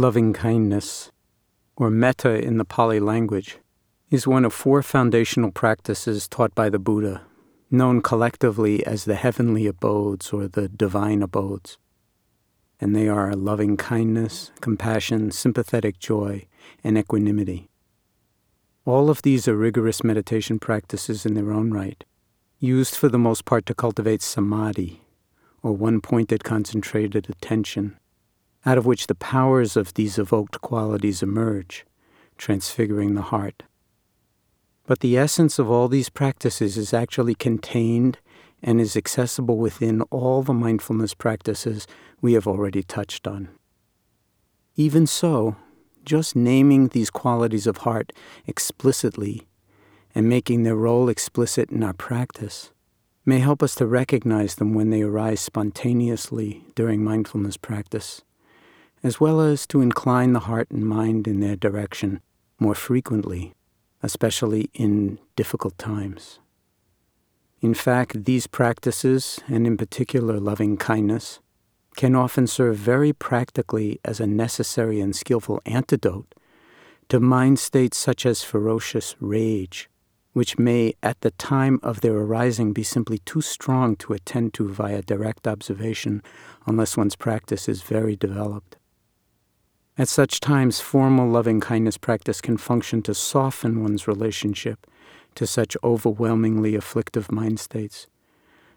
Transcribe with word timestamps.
Loving 0.00 0.32
kindness, 0.32 1.12
or 1.76 1.90
metta 1.90 2.42
in 2.42 2.56
the 2.56 2.64
Pali 2.64 3.00
language, 3.00 3.58
is 4.08 4.26
one 4.26 4.46
of 4.46 4.54
four 4.54 4.82
foundational 4.82 5.50
practices 5.50 6.26
taught 6.26 6.54
by 6.54 6.70
the 6.70 6.78
Buddha, 6.78 7.20
known 7.70 8.00
collectively 8.00 8.82
as 8.86 9.04
the 9.04 9.14
heavenly 9.14 9.66
abodes 9.66 10.32
or 10.32 10.48
the 10.48 10.70
divine 10.70 11.22
abodes. 11.22 11.76
And 12.80 12.96
they 12.96 13.08
are 13.08 13.34
loving 13.34 13.76
kindness, 13.76 14.52
compassion, 14.62 15.32
sympathetic 15.32 15.98
joy, 15.98 16.46
and 16.82 16.96
equanimity. 16.96 17.68
All 18.86 19.10
of 19.10 19.20
these 19.20 19.46
are 19.48 19.54
rigorous 19.54 20.02
meditation 20.02 20.58
practices 20.58 21.26
in 21.26 21.34
their 21.34 21.52
own 21.52 21.72
right, 21.72 22.02
used 22.58 22.94
for 22.94 23.10
the 23.10 23.18
most 23.18 23.44
part 23.44 23.66
to 23.66 23.74
cultivate 23.74 24.22
samadhi, 24.22 25.02
or 25.62 25.72
one 25.72 26.00
pointed 26.00 26.42
concentrated 26.42 27.28
attention, 27.28 27.98
out 28.66 28.78
of 28.78 28.86
which 28.86 29.06
the 29.06 29.14
powers 29.14 29.76
of 29.76 29.94
these 29.94 30.18
evoked 30.18 30.60
qualities 30.60 31.22
emerge, 31.22 31.86
transfiguring 32.36 33.14
the 33.14 33.22
heart. 33.22 33.62
But 34.86 35.00
the 35.00 35.16
essence 35.16 35.58
of 35.58 35.70
all 35.70 35.88
these 35.88 36.08
practices 36.08 36.76
is 36.76 36.92
actually 36.92 37.34
contained 37.34 38.18
and 38.62 38.80
is 38.80 38.96
accessible 38.96 39.56
within 39.56 40.02
all 40.02 40.42
the 40.42 40.52
mindfulness 40.52 41.14
practices 41.14 41.86
we 42.20 42.34
have 42.34 42.46
already 42.46 42.82
touched 42.82 43.26
on. 43.26 43.48
Even 44.76 45.06
so, 45.06 45.56
just 46.04 46.34
naming 46.34 46.88
these 46.88 47.10
qualities 47.10 47.66
of 47.66 47.78
heart 47.78 48.12
explicitly 48.46 49.46
and 50.14 50.28
making 50.28 50.62
their 50.62 50.76
role 50.76 51.08
explicit 51.08 51.70
in 51.70 51.82
our 51.82 51.92
practice 51.92 52.72
may 53.24 53.38
help 53.38 53.62
us 53.62 53.74
to 53.76 53.86
recognize 53.86 54.56
them 54.56 54.74
when 54.74 54.90
they 54.90 55.02
arise 55.02 55.40
spontaneously 55.40 56.64
during 56.74 57.04
mindfulness 57.04 57.56
practice, 57.56 58.22
as 59.02 59.20
well 59.20 59.40
as 59.40 59.66
to 59.66 59.80
incline 59.80 60.32
the 60.32 60.40
heart 60.40 60.70
and 60.70 60.86
mind 60.86 61.26
in 61.26 61.40
their 61.40 61.56
direction 61.56 62.20
more 62.58 62.74
frequently, 62.74 63.54
especially 64.02 64.70
in 64.74 65.18
difficult 65.36 65.76
times. 65.78 66.38
In 67.60 67.74
fact, 67.74 68.24
these 68.24 68.46
practices, 68.46 69.40
and 69.48 69.66
in 69.66 69.76
particular 69.76 70.38
loving 70.38 70.76
kindness, 70.76 71.40
can 71.96 72.14
often 72.14 72.46
serve 72.46 72.76
very 72.76 73.12
practically 73.12 73.98
as 74.04 74.20
a 74.20 74.26
necessary 74.26 75.00
and 75.00 75.14
skillful 75.14 75.60
antidote 75.66 76.34
to 77.08 77.20
mind 77.20 77.58
states 77.58 77.98
such 77.98 78.24
as 78.24 78.44
ferocious 78.44 79.16
rage, 79.20 79.90
which 80.32 80.58
may 80.58 80.94
at 81.02 81.20
the 81.22 81.32
time 81.32 81.80
of 81.82 82.00
their 82.00 82.16
arising 82.16 82.72
be 82.72 82.84
simply 82.84 83.18
too 83.18 83.40
strong 83.40 83.96
to 83.96 84.12
attend 84.12 84.54
to 84.54 84.68
via 84.68 85.02
direct 85.02 85.46
observation 85.46 86.22
unless 86.66 86.96
one's 86.96 87.16
practice 87.16 87.68
is 87.68 87.82
very 87.82 88.14
developed. 88.14 88.76
At 89.98 90.08
such 90.08 90.40
times, 90.40 90.80
formal 90.80 91.28
loving 91.28 91.60
kindness 91.60 91.98
practice 91.98 92.40
can 92.40 92.56
function 92.56 93.02
to 93.02 93.14
soften 93.14 93.82
one's 93.82 94.08
relationship 94.08 94.86
to 95.34 95.46
such 95.46 95.76
overwhelmingly 95.84 96.74
afflictive 96.74 97.30
mind 97.30 97.60
states 97.60 98.06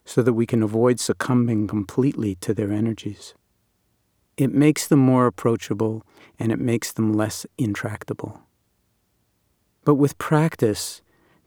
so 0.05 0.21
that 0.21 0.33
we 0.33 0.45
can 0.45 0.61
avoid 0.61 0.99
succumbing 0.99 1.67
completely 1.67 2.35
to 2.35 2.53
their 2.53 2.71
energies. 2.71 3.33
It 4.35 4.53
makes 4.53 4.87
them 4.87 4.99
more 4.99 5.27
approachable 5.27 6.05
and 6.39 6.51
it 6.51 6.59
makes 6.59 6.91
them 6.91 7.13
less 7.13 7.45
intractable. 7.57 8.41
But 9.85 9.95
with 9.95 10.17
practice, 10.17 11.01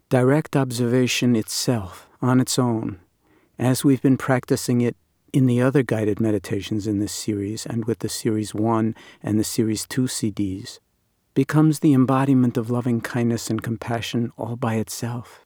direct 0.09 0.56
observation 0.56 1.34
itself, 1.34 2.09
on 2.22 2.41
its 2.41 2.59
own, 2.59 3.00
as 3.59 3.84
we've 3.84 4.03
been 4.03 4.16
practicing 4.16 4.81
it 4.81 4.97
in 5.32 5.47
the 5.47 5.60
other 5.60 5.82
guided 5.82 6.20
meditations 6.20 6.87
in 6.87 6.98
this 6.98 7.12
series 7.12 7.66
and 7.66 7.84
with 7.84 7.98
the 8.00 8.09
Series 8.09 8.54
1 8.54 8.94
and 9.22 9.38
the 9.38 9.44
Series 9.44 9.87
2 9.87 10.03
CDs, 10.03 10.78
becomes 11.34 11.81
the 11.81 11.92
embodiment 11.92 12.56
of 12.56 12.70
loving 12.70 13.00
kindness 13.00 13.50
and 13.50 13.62
compassion 13.62 14.32
all 14.38 14.56
by 14.56 14.76
itself 14.76 15.44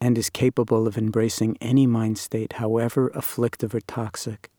and 0.00 0.16
is 0.16 0.30
capable 0.30 0.86
of 0.86 0.96
embracing 0.96 1.56
any 1.60 1.86
mind 1.86 2.18
state, 2.18 2.54
however 2.54 3.10
afflictive 3.14 3.74
or 3.74 3.80
toxic, 3.80 4.50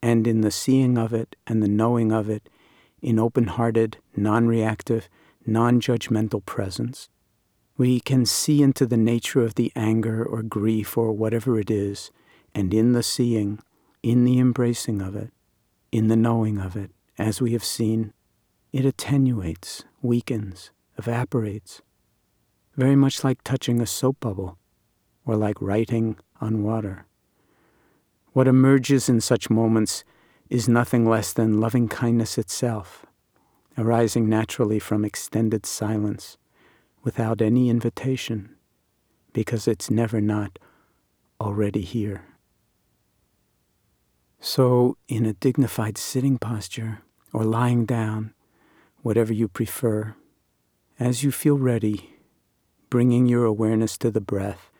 and 0.00 0.26
in 0.26 0.42
the 0.42 0.50
seeing 0.50 0.96
of 0.96 1.12
it 1.12 1.34
and 1.46 1.62
the 1.62 1.68
knowing 1.68 2.12
of 2.12 2.30
it, 2.30 2.48
in 3.02 3.18
open 3.18 3.48
hearted, 3.48 3.98
non 4.16 4.46
reactive, 4.46 5.08
non 5.44 5.80
judgmental 5.80 6.44
presence, 6.44 7.08
we 7.76 8.00
can 8.00 8.26
see 8.26 8.62
into 8.62 8.86
the 8.86 8.96
nature 8.96 9.42
of 9.42 9.54
the 9.54 9.72
anger 9.74 10.24
or 10.24 10.42
grief 10.42 10.96
or 10.96 11.12
whatever 11.12 11.58
it 11.58 11.70
is, 11.70 12.10
and 12.54 12.72
in 12.72 12.92
the 12.92 13.02
seeing, 13.02 13.60
in 14.02 14.24
the 14.24 14.38
embracing 14.38 15.00
of 15.00 15.16
it, 15.16 15.32
in 15.90 16.08
the 16.08 16.16
knowing 16.16 16.58
of 16.58 16.76
it, 16.76 16.90
as 17.18 17.40
we 17.40 17.52
have 17.52 17.64
seen, 17.64 18.12
it 18.72 18.84
attenuates, 18.84 19.84
weakens, 20.02 20.70
evaporates, 20.98 21.82
very 22.76 22.94
much 22.94 23.24
like 23.24 23.42
touching 23.42 23.80
a 23.80 23.86
soap 23.86 24.20
bubble 24.20 24.58
or 25.24 25.36
like 25.36 25.60
writing 25.60 26.16
on 26.40 26.62
water. 26.62 27.06
What 28.32 28.46
emerges 28.46 29.08
in 29.08 29.20
such 29.20 29.50
moments 29.50 30.04
is 30.48 30.68
nothing 30.68 31.08
less 31.08 31.32
than 31.32 31.60
loving 31.60 31.88
kindness 31.88 32.38
itself, 32.38 33.04
arising 33.76 34.28
naturally 34.28 34.78
from 34.78 35.04
extended 35.04 35.66
silence, 35.66 36.38
without 37.02 37.40
any 37.40 37.68
invitation, 37.68 38.54
because 39.32 39.66
it's 39.66 39.90
never 39.90 40.20
not 40.20 40.58
already 41.40 41.82
here. 41.82 42.27
So, 44.40 44.96
in 45.08 45.26
a 45.26 45.32
dignified 45.32 45.98
sitting 45.98 46.38
posture 46.38 47.00
or 47.32 47.44
lying 47.44 47.84
down, 47.86 48.34
whatever 49.02 49.32
you 49.32 49.48
prefer, 49.48 50.14
as 50.98 51.24
you 51.24 51.32
feel 51.32 51.58
ready, 51.58 52.14
bringing 52.88 53.26
your 53.26 53.44
awareness 53.44 53.98
to 53.98 54.12
the 54.12 54.20
breath 54.20 54.70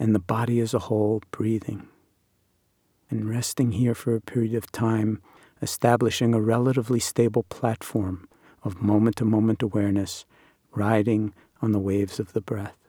and 0.00 0.14
the 0.14 0.20
body 0.20 0.58
as 0.58 0.74
a 0.74 0.80
whole 0.80 1.22
breathing. 1.30 1.86
And 3.08 3.30
resting 3.30 3.72
here 3.72 3.94
for 3.94 4.16
a 4.16 4.20
period 4.20 4.54
of 4.54 4.72
time, 4.72 5.22
establishing 5.62 6.34
a 6.34 6.40
relatively 6.40 7.00
stable 7.00 7.44
platform 7.44 8.28
of 8.64 8.82
moment 8.82 9.16
to 9.16 9.24
moment 9.24 9.62
awareness, 9.62 10.26
riding 10.72 11.32
on 11.62 11.70
the 11.70 11.78
waves 11.78 12.18
of 12.18 12.32
the 12.32 12.40
breath. 12.40 12.87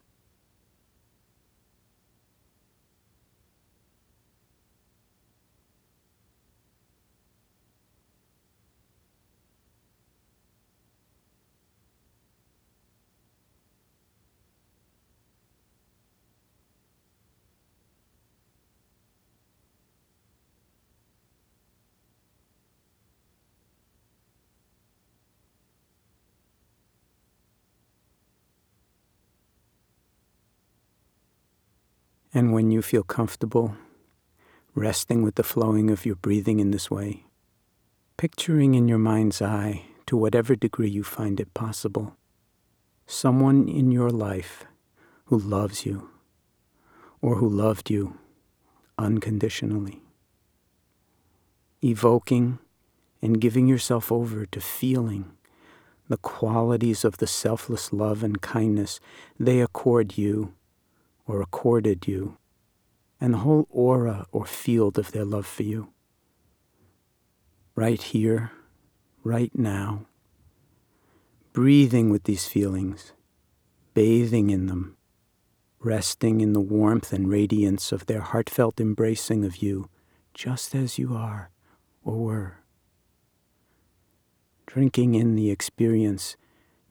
And 32.40 32.54
when 32.54 32.72
you 32.72 32.82
feel 32.82 33.04
comfortable, 33.04 33.76
resting 34.74 35.24
with 35.24 35.36
the 35.36 35.44
flowing 35.44 35.90
of 35.90 36.06
your 36.06 36.16
breathing 36.16 36.62
in 36.62 36.72
this 36.72 36.90
way, 36.90 37.26
picturing 38.16 38.76
in 38.76 38.88
your 38.88 38.98
mind's 38.98 39.42
eye, 39.42 39.84
to 40.06 40.16
whatever 40.16 40.56
degree 40.56 40.90
you 40.90 41.04
find 41.04 41.42
it 41.42 41.54
possible, 41.54 42.16
someone 43.06 43.68
in 43.68 43.92
your 43.92 44.10
life 44.10 44.64
who 45.26 45.38
loves 45.38 45.86
you 45.86 46.12
or 47.22 47.36
who 47.36 47.50
loved 47.50 47.90
you 47.90 48.18
unconditionally. 48.98 50.02
Evoking 51.84 52.60
and 53.22 53.42
giving 53.42 53.68
yourself 53.68 54.14
over 54.14 54.46
to 54.46 54.62
feeling 54.62 55.30
the 56.08 56.16
qualities 56.16 57.04
of 57.04 57.18
the 57.18 57.28
selfless 57.28 57.92
love 57.92 58.24
and 58.24 58.42
kindness 58.42 59.02
they 59.38 59.60
accord 59.60 60.18
you 60.18 60.54
or 61.30 61.44
accorded 61.44 62.08
you, 62.08 62.36
and 63.22 63.36
the 63.36 63.38
whole 63.38 63.68
aura 63.70 64.26
or 64.32 64.48
field 64.48 64.98
of 64.98 65.12
their 65.12 65.24
love 65.24 65.46
for 65.46 65.62
you. 65.62 65.94
Right 67.76 68.02
here, 68.02 68.52
right 69.24 69.52
now, 69.54 70.08
breathing 71.54 72.10
with 72.10 72.24
these 72.24 72.48
feelings, 72.48 73.14
bathing 73.94 74.50
in 74.50 74.66
them, 74.66 74.98
resting 75.80 76.42
in 76.42 76.54
the 76.54 76.60
warmth 76.60 77.14
and 77.14 77.30
radiance 77.30 77.92
of 77.92 78.08
their 78.08 78.22
heartfelt 78.22 78.82
embracing 78.82 79.46
of 79.46 79.58
you 79.58 79.88
just 80.34 80.74
as 80.74 80.98
you 80.98 81.16
are 81.16 81.52
or 82.04 82.18
were. 82.18 82.58
Drinking 84.66 85.14
in 85.14 85.36
the 85.36 85.52
experience 85.52 86.36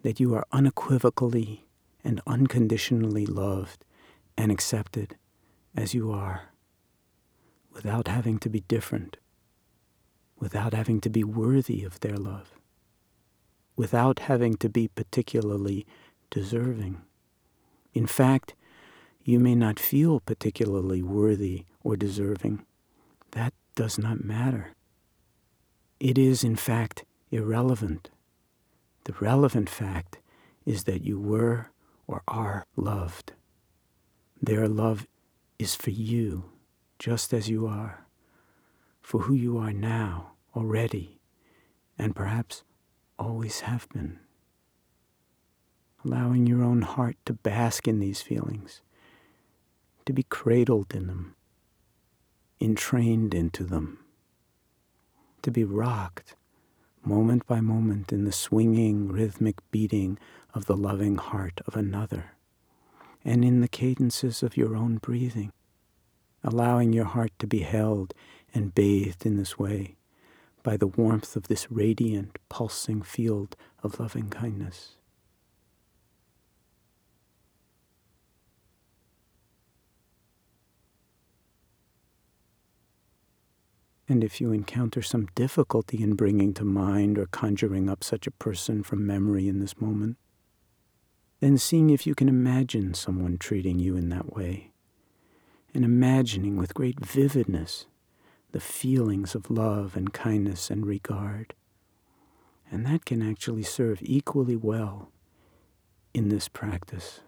that 0.03 0.21
you 0.21 0.33
are 0.37 0.47
unequivocally 0.53 1.67
and 2.05 2.21
unconditionally 2.25 3.27
loved 3.27 3.85
and 4.39 4.51
accepted 4.53 5.17
as 5.77 5.93
you 5.93 6.11
are 6.13 6.45
without 7.75 8.09
having 8.09 8.39
to 8.39 8.49
be 8.49 8.61
different, 8.61 9.19
without 10.39 10.73
having 10.73 11.01
to 11.01 11.11
be 11.11 11.25
worthy 11.25 11.85
of 11.85 12.01
their 12.01 12.17
love. 12.17 12.55
without 13.77 14.19
having 14.21 14.57
to 14.57 14.69
be 14.69 14.89
particularly 14.89 15.87
deserving. 16.31 17.01
In 17.95 18.07
fact, 18.07 18.55
you 19.25 19.39
may 19.39 19.55
not 19.55 19.79
feel 19.79 20.21
particularly 20.21 21.03
worthy 21.03 21.65
or 21.83 21.97
deserving. 21.97 22.65
That 23.33 23.55
does 23.77 23.99
not 23.99 24.25
matter. 24.25 24.75
It 26.01 26.19
is, 26.19 26.45
in 26.45 26.57
fact, 26.57 27.05
irrelevant. 27.31 28.11
The 29.05 29.15
relevant 29.21 29.71
fact 29.71 30.19
is 30.67 30.85
that 30.85 31.03
you 31.05 31.21
were 31.21 31.71
or 32.07 32.23
are 32.27 32.67
loved. 32.77 33.33
Their 34.43 34.69
love 34.69 35.07
is 35.59 35.75
for 35.75 35.91
you, 35.91 36.53
just 36.99 37.33
as 37.33 37.49
you 37.49 37.67
are, 37.67 38.07
for 39.01 39.23
who 39.23 39.35
you 39.35 39.59
are 39.59 39.73
now, 39.73 40.33
already, 40.55 41.19
and 41.99 42.15
perhaps 42.15 42.63
always 43.19 43.61
have 43.61 43.89
been. 43.89 44.21
Allowing 46.05 46.47
your 46.47 46.63
own 46.63 46.83
heart 46.83 47.17
to 47.27 47.33
bask 47.33 47.89
in 47.89 47.99
these 47.99 48.23
feelings, 48.23 48.81
to 50.07 50.13
be 50.13 50.23
cradled 50.23 50.95
in 50.95 51.09
them, 51.09 51.35
entrained 52.61 53.35
into 53.35 53.65
them, 53.65 53.99
to 55.43 55.51
be 55.51 55.65
rocked 55.65 56.37
moment 57.05 57.47
by 57.47 57.61
moment 57.61 58.13
in 58.13 58.25
the 58.25 58.33
swinging 58.33 59.09
rhythmic 59.09 59.57
beating 59.71 60.19
of 60.55 60.67
the 60.67 60.77
loving 60.77 61.17
heart 61.17 61.61
of 61.67 61.75
another, 61.75 62.33
and 63.25 63.45
in 63.45 63.61
the 63.61 63.69
cadences 63.69 64.43
of 64.43 64.57
your 64.57 64.77
own 64.77 64.97
breathing, 64.97 65.53
allowing 66.43 66.93
your 66.93 67.05
heart 67.05 67.33
to 67.39 67.47
be 67.47 67.61
held 67.61 68.15
and 68.55 68.75
bathed 68.75 69.27
in 69.27 69.37
this 69.37 69.59
way 69.59 69.97
by 70.63 70.77
the 70.77 70.87
warmth 70.87 71.37
of 71.37 71.49
this 71.49 71.71
radiant, 71.71 72.39
pulsing 72.49 73.03
field 73.03 73.57
of 73.83 73.99
loving 74.01 74.29
kindness. 74.29 74.97
And 84.09 84.25
if 84.25 84.41
you 84.41 84.53
encounter 84.53 85.03
some 85.03 85.29
difficulty 85.35 86.03
in 86.03 86.15
bringing 86.15 86.55
to 86.55 86.65
mind 86.65 87.19
or 87.19 87.27
conjuring 87.27 87.91
up 87.91 88.03
such 88.03 88.27
a 88.27 88.31
person 88.31 88.83
from 88.83 89.07
memory 89.07 89.49
in 89.49 89.61
this 89.61 89.79
moment, 89.81 90.17
then 91.41 91.57
seeing 91.59 91.91
if 91.91 92.07
you 92.07 92.15
can 92.15 92.29
imagine 92.29 92.95
someone 92.95 93.39
treating 93.39 93.79
you 93.79 93.97
in 93.97 94.09
that 94.09 94.35
way, 94.35 94.73
and 95.75 95.85
imagining 95.85 96.57
with 96.57 96.75
great 96.75 96.99
vividness 97.01 97.87
the 98.53 98.61
feelings 98.61 99.35
of 99.35 99.51
love 99.51 99.97
and 99.97 100.13
kindness 100.13 100.71
and 100.71 100.87
regard. 100.87 101.55
And 102.71 102.87
that 102.87 103.05
can 103.05 103.23
actually 103.23 103.63
serve 103.63 103.99
equally 104.03 104.57
well 104.57 105.11
in 106.15 106.29
this 106.29 106.49
practice. 106.49 107.21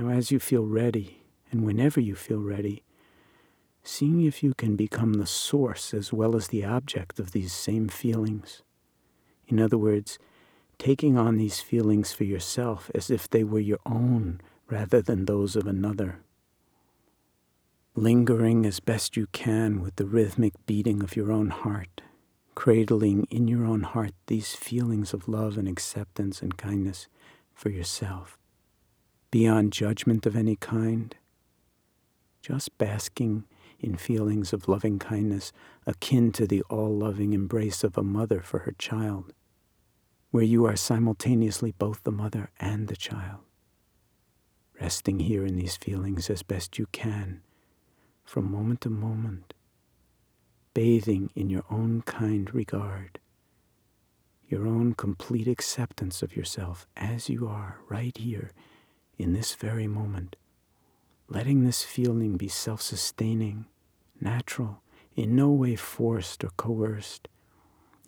Now, 0.00 0.08
as 0.08 0.30
you 0.30 0.38
feel 0.38 0.64
ready, 0.64 1.24
and 1.52 1.62
whenever 1.62 2.00
you 2.00 2.14
feel 2.14 2.40
ready, 2.40 2.84
seeing 3.82 4.22
if 4.22 4.42
you 4.42 4.54
can 4.54 4.74
become 4.74 5.14
the 5.14 5.26
source 5.26 5.92
as 5.92 6.10
well 6.10 6.34
as 6.34 6.48
the 6.48 6.64
object 6.64 7.20
of 7.20 7.32
these 7.32 7.52
same 7.52 7.86
feelings. 7.86 8.62
In 9.46 9.60
other 9.60 9.76
words, 9.76 10.18
taking 10.78 11.18
on 11.18 11.36
these 11.36 11.60
feelings 11.60 12.14
for 12.14 12.24
yourself 12.24 12.90
as 12.94 13.10
if 13.10 13.28
they 13.28 13.44
were 13.44 13.60
your 13.60 13.80
own 13.84 14.40
rather 14.70 15.02
than 15.02 15.26
those 15.26 15.54
of 15.54 15.66
another. 15.66 16.20
Lingering 17.94 18.64
as 18.64 18.80
best 18.80 19.18
you 19.18 19.26
can 19.32 19.82
with 19.82 19.96
the 19.96 20.06
rhythmic 20.06 20.54
beating 20.64 21.02
of 21.02 21.14
your 21.14 21.30
own 21.30 21.50
heart, 21.50 22.00
cradling 22.54 23.26
in 23.30 23.48
your 23.48 23.66
own 23.66 23.82
heart 23.82 24.14
these 24.28 24.54
feelings 24.54 25.12
of 25.12 25.28
love 25.28 25.58
and 25.58 25.68
acceptance 25.68 26.40
and 26.40 26.56
kindness 26.56 27.06
for 27.52 27.68
yourself 27.68 28.39
beyond 29.30 29.72
judgment 29.72 30.26
of 30.26 30.34
any 30.34 30.56
kind, 30.56 31.14
just 32.42 32.76
basking 32.78 33.44
in 33.78 33.96
feelings 33.96 34.52
of 34.52 34.68
loving 34.68 34.98
kindness 34.98 35.52
akin 35.86 36.32
to 36.32 36.46
the 36.46 36.62
all 36.62 36.96
loving 36.96 37.32
embrace 37.32 37.84
of 37.84 37.96
a 37.96 38.02
mother 38.02 38.40
for 38.40 38.60
her 38.60 38.74
child, 38.78 39.32
where 40.30 40.44
you 40.44 40.66
are 40.66 40.76
simultaneously 40.76 41.72
both 41.78 42.02
the 42.02 42.12
mother 42.12 42.50
and 42.58 42.88
the 42.88 42.96
child. 42.96 43.40
Resting 44.80 45.20
here 45.20 45.44
in 45.44 45.56
these 45.56 45.76
feelings 45.76 46.30
as 46.30 46.42
best 46.42 46.78
you 46.78 46.86
can, 46.92 47.42
from 48.24 48.50
moment 48.50 48.80
to 48.82 48.90
moment, 48.90 49.54
bathing 50.74 51.30
in 51.34 51.50
your 51.50 51.64
own 51.70 52.02
kind 52.02 52.52
regard, 52.54 53.18
your 54.48 54.66
own 54.66 54.94
complete 54.94 55.46
acceptance 55.46 56.22
of 56.22 56.34
yourself 56.34 56.86
as 56.96 57.28
you 57.28 57.46
are 57.46 57.78
right 57.88 58.16
here 58.16 58.50
in 59.20 59.34
this 59.34 59.54
very 59.54 59.86
moment, 59.86 60.36
letting 61.28 61.64
this 61.64 61.82
feeling 61.82 62.36
be 62.36 62.48
self 62.48 62.80
sustaining, 62.80 63.66
natural, 64.20 64.82
in 65.14 65.36
no 65.36 65.50
way 65.50 65.76
forced 65.76 66.42
or 66.42 66.50
coerced. 66.56 67.28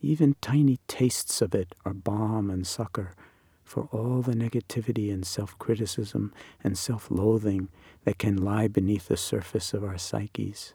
Even 0.00 0.34
tiny 0.40 0.78
tastes 0.88 1.42
of 1.42 1.54
it 1.54 1.74
are 1.84 1.94
balm 1.94 2.50
and 2.50 2.66
succor 2.66 3.14
for 3.62 3.88
all 3.92 4.22
the 4.22 4.34
negativity 4.34 5.12
and 5.12 5.26
self 5.26 5.58
criticism 5.58 6.32
and 6.64 6.76
self 6.76 7.10
loathing 7.10 7.68
that 8.04 8.18
can 8.18 8.36
lie 8.36 8.68
beneath 8.68 9.08
the 9.08 9.16
surface 9.16 9.72
of 9.74 9.84
our 9.84 9.98
psyches. 9.98 10.74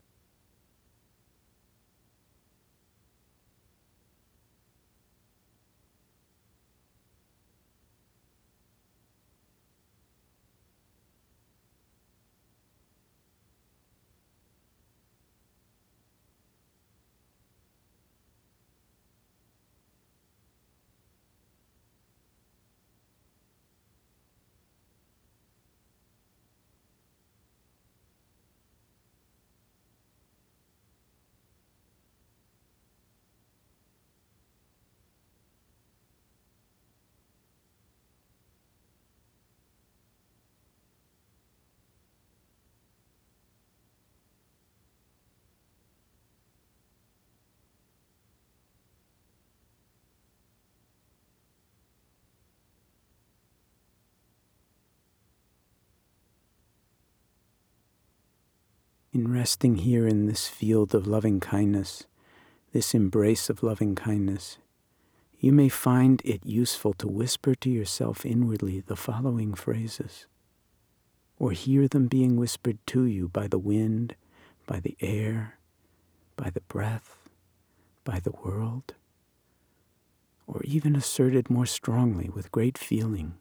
In 59.17 59.33
resting 59.33 59.77
here 59.77 60.07
in 60.07 60.27
this 60.27 60.47
field 60.47 60.93
of 60.93 61.07
loving 61.07 61.39
kindness, 61.39 62.05
this 62.71 62.93
embrace 62.93 63.49
of 63.49 63.63
loving 63.63 63.95
kindness, 63.95 64.59
you 65.39 65.51
may 65.51 65.67
find 65.67 66.21
it 66.23 66.45
useful 66.45 66.93
to 66.93 67.07
whisper 67.07 67.55
to 67.55 67.67
yourself 67.67 68.23
inwardly 68.23 68.79
the 68.79 68.95
following 68.95 69.55
phrases, 69.55 70.27
or 71.39 71.51
hear 71.51 71.87
them 71.87 72.05
being 72.07 72.37
whispered 72.37 72.77
to 72.85 73.05
you 73.05 73.27
by 73.27 73.47
the 73.47 73.57
wind, 73.57 74.15
by 74.67 74.79
the 74.79 74.95
air, 75.01 75.57
by 76.35 76.51
the 76.51 76.61
breath, 76.61 77.27
by 78.03 78.19
the 78.19 78.33
world, 78.43 78.93
or 80.45 80.61
even 80.63 80.95
asserted 80.95 81.49
more 81.49 81.65
strongly 81.65 82.29
with 82.29 82.51
great 82.51 82.77
feeling. 82.77 83.33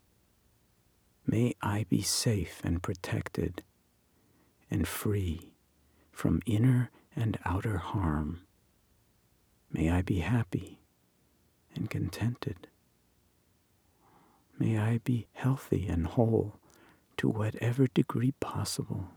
May 1.27 1.53
I 1.61 1.85
be 1.91 2.01
safe 2.01 2.63
and 2.65 2.83
protected 2.83 3.63
and 4.71 4.89
free 4.89 5.53
from 6.17 6.41
inner 6.47 6.91
and 7.15 7.39
outer 7.45 7.77
harm. 7.77 8.41
May 9.71 9.91
I 9.91 10.01
be 10.01 10.21
happy 10.21 10.81
and 11.75 11.91
contented. 11.91 12.69
May 14.59 14.79
I 14.79 14.99
be 15.05 15.27
healthy 15.35 15.87
and 15.87 16.07
whole 16.07 16.59
to 17.19 17.29
whatever 17.29 17.87
degree 17.87 18.33
possible. 18.41 19.11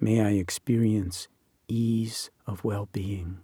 May 0.00 0.20
I 0.20 0.30
experience 0.30 1.28
ease 1.68 2.30
of 2.48 2.64
well 2.64 2.88
being. 2.90 3.38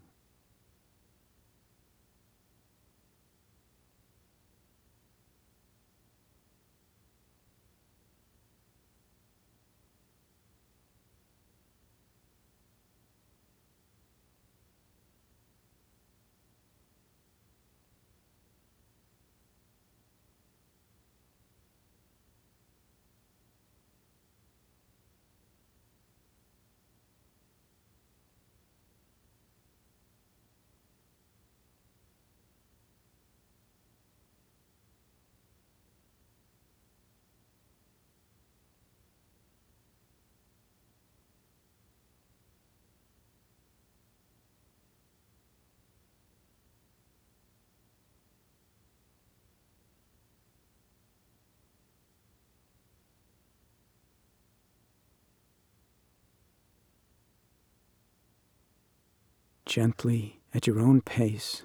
Gently 59.77 60.41
at 60.55 60.67
your 60.67 60.81
own 60.81 61.03
pace, 61.03 61.63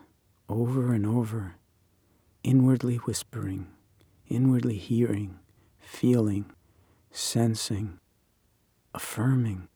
over 0.49 0.91
and 0.91 1.05
over, 1.05 1.55
inwardly 2.43 2.97
whispering, 2.97 3.67
inwardly 4.27 4.75
hearing, 4.75 5.39
feeling, 5.79 6.43
sensing, 7.09 7.97
affirming. 8.93 9.69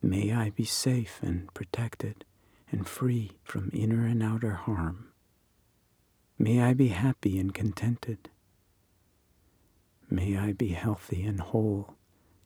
May 0.00 0.32
I 0.32 0.48
be 0.48 0.64
safe 0.64 1.18
and 1.20 1.52
protected 1.52 2.24
and 2.72 2.88
free 2.88 3.32
from 3.44 3.70
inner 3.74 4.06
and 4.06 4.22
outer 4.22 4.52
harm. 4.52 5.08
May 6.38 6.62
I 6.62 6.72
be 6.72 6.88
happy 6.88 7.38
and 7.38 7.52
contented. 7.52 8.30
May 10.08 10.38
I 10.38 10.54
be 10.54 10.68
healthy 10.68 11.24
and 11.26 11.40
whole 11.40 11.96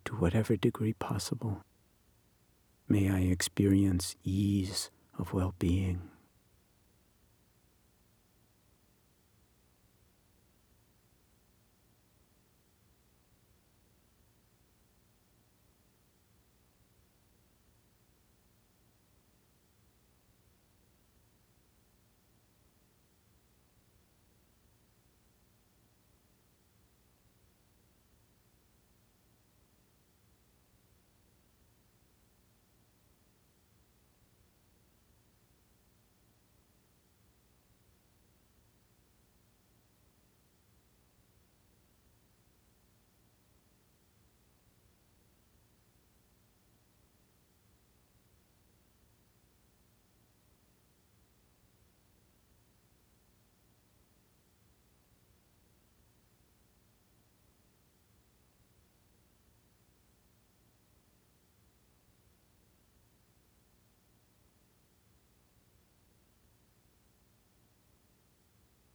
to 0.07 0.17
whatever 0.17 0.57
degree 0.57 0.95
possible. 0.95 1.63
May 2.93 3.09
I 3.09 3.21
experience 3.21 4.17
ease 4.23 4.91
of 5.19 5.33
well 5.33 5.55
being. 5.59 6.12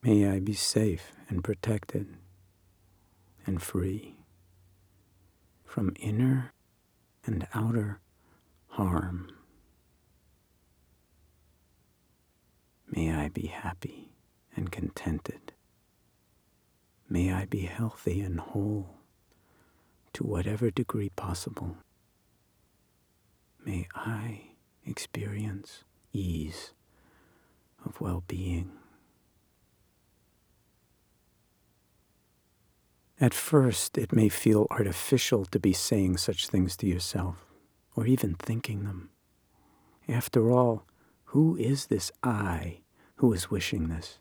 May 0.08 0.26
I 0.26 0.40
be 0.40 0.54
safe 0.54 1.12
and 1.28 1.44
protected 1.44 2.08
and 3.46 3.62
free 3.62 4.16
from 5.66 5.98
inner 6.00 6.54
and 7.26 7.46
outer 7.54 8.00
harm. 8.70 9.30
May 12.90 13.14
I 13.14 13.28
be 13.28 13.48
happy 13.48 14.14
and 14.56 14.72
contented. 14.72 15.52
May 17.10 17.34
I 17.34 17.44
be 17.44 17.64
healthy 17.64 18.22
and 18.22 18.40
whole 18.40 19.00
to 20.14 20.24
whatever 20.24 20.72
degree 20.72 21.10
possible. 21.10 21.76
May 23.66 23.90
I 23.94 24.52
experience 24.86 25.84
ease 26.14 26.72
of 27.86 28.00
well 28.00 28.24
being. 28.26 28.72
At 33.20 33.34
first, 33.34 33.98
it 33.98 34.14
may 34.14 34.30
feel 34.30 34.68
artificial 34.70 35.46
to 35.46 35.60
be 35.60 35.74
saying 35.74 36.18
such 36.18 36.48
things 36.48 36.78
to 36.78 36.88
yourself, 36.88 37.46
or 37.96 38.06
even 38.06 38.36
thinking 38.36 38.84
them. 38.84 39.10
After 40.08 40.52
all, 40.52 40.86
who 41.32 41.58
is 41.58 41.88
this 41.88 42.12
I 42.22 42.82
who 43.16 43.34
is 43.34 43.50
wishing 43.50 43.88
this? 43.88 44.20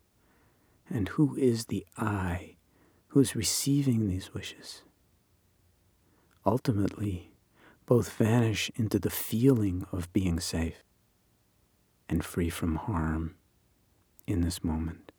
And 0.88 1.09
who 1.11 1.37
is 1.37 1.67
the 1.67 1.85
I 1.99 2.57
who 3.09 3.21
is 3.21 3.37
receiving 3.37 4.09
these 4.09 4.33
wishes? 4.33 4.83
Ultimately, 6.47 7.33
both 7.85 8.12
vanish 8.12 8.71
into 8.76 8.99
the 8.99 9.11
feeling 9.11 9.87
of 9.93 10.12
being 10.12 10.41
safe 10.41 10.83
and 12.09 12.25
free 12.25 12.50
from 12.50 12.76
harm 12.76 13.35
in 14.26 14.41
this 14.41 14.65
moment, 14.65 15.12